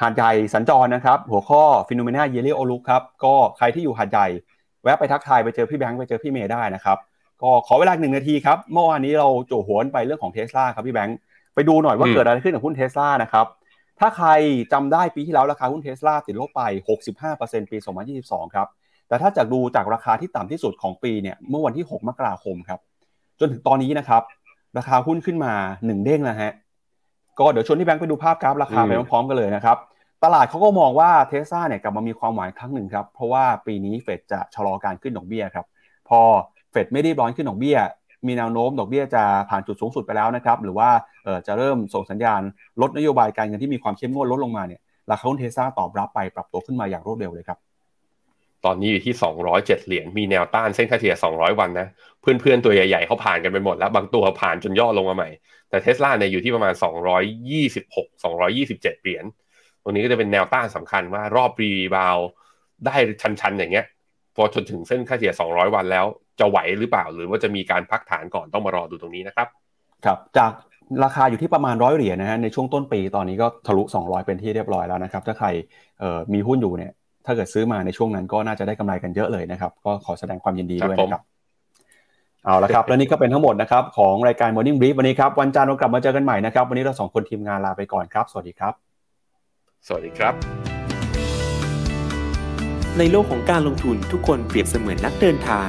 [0.00, 4.26] หาดใหญ่สัญจรนะครับ หัวข้อFINNOMENA Yearly Outlook ครับก็ใครที่อยู่หาดใหญ่
[4.82, 6.98] แวะไปทักทายไปเจอพี่แบงค์ไปเจอพี่เมย์ได้นะครับ
[7.42, 11.18] ก็ขอเวลาหนึ่งนาทีครับ เมื่อวานนี้เราจั่วหัวไปเรื่องของเทสลาครับพี่แบงค์
[11.54, 13.46] ไปดูหน่อยว่าเกิดอะไรขึ้นกับหุ้นเทสลานะครับ
[14.00, 14.28] ถ้าใคร
[14.72, 16.62] จำได้ปีที่แล้วราคาหุ้นเทสลาติดลบไป
[17.16, 17.76] 65%ปี
[18.16, 18.68] 2022 ครับ
[19.08, 22.80] แต่ถ้าจากดูจากราคาที่ต่ำที่สุดของปีเนี่ยเมื่อวันที่ 6 มกราคมครับ
[23.40, 24.22] จนถึงตอนนี้นะครับ
[24.78, 26.52] ราคาหุ้นขึ้นมา1เด้งแล้วฮะ
[27.38, 29.76] ก็เดี๋ยวชวนที่แบงค์ไปดูภาพกราฟราคาไปพร้อมๆกันเลยนะครับ
[30.24, 35.66] ตลาดเขาก็มองว่าเทสลาเนี่ยกลับมามีความหมายครั้งหนึ่งครับ เพราะว่าปีนี้เฟดจะชะลอการขึ้นดอกเบี้ยครับ
[36.08, 36.20] พอ
[36.57, 37.78] เฟ ดไม่ได้ร้อนขึ้นดอกเบี้ย
[38.26, 40.88] มีแนวโน้มดอกเบี้ยจะผ่านจุดสูงสุดไปแล้วนะครับ หรือว่า
[41.46, 42.40] จะเริ่มส่งสัญญาณ
[42.80, 47.58] ลดนโยบายการเงินที่มีความเข้มงวดลดลงมาเนี่ยราคาหุ้นเทสซาตอบรับไปปรับตัวขึ้นมาอย่างรวดเร็วเลยครับ
[48.64, 49.14] ตอนนี้อยู่ที่
[49.50, 51.88] 207 เหรียญ มีแนวต้านเส้นค่าเฉลี่ย 200 วันนะ
[52.20, 55.28] เพื่อนๆ ตัวใหญ่ๆ เขาผ่านกันไปหมดแล้ว บางตัวผ่านจนย่อลงมาใหม่
[55.70, 56.74] แต่เทสลาเนี่ยอยู่ที่ประมาณ
[57.48, 59.24] 226 227 เหรียญ
[59.82, 62.18] ตรงนี้ก็จะเป็นแนวต้านสำคัญว่ารอบรีบาว
[62.86, 62.96] ได้
[63.40, 63.86] ชันๆ อย่างเงี้ย
[64.36, 66.06] พอจนถึงเส้นค่าเฉลี่ย 200 วันแล้ว
[66.40, 69.48] จะไหวหรือเปล่า หรือว่าจะมีการพักฐานก่อนต้องมารอดูตรงนี้นะครับ
[70.04, 70.52] ครับจาก
[71.04, 75.48] ราคาอยู่ที่ประมาณร้อยเหรียญนะฮะในช่วงต้นปีตอนนี้ก็ทะลุ 200 เป็นที่เรียบร้อยแล้วนะครับ ถ้าใคร
[76.32, 76.92] มีหุ้นอยู่เนี่ย
[77.26, 81.22] ถ้าเกิดซื้อมาในช่วงนั้นก็น่าจะได้กำไรกันเยอะเลยนะครับ ก็ขอแสดงความยินดีด้วยนะครับ
[82.44, 88.72] เอาละครับ และนี่ก็เป็นทั้งหมดนะครับ ของรายการ Morning Brief วันนี้ครับ วันจันทร์เรากลับมาเจอกันใหม่นะครับ วันนี้เราสองคนทีมงานลาไปก่อนครับ สวัสดีครับ
[89.86, 90.34] สวัสดีครับ
[92.98, 95.68] ในโลกของการลงทุนทุกคนเปรียบเสมือนนักเดินทาง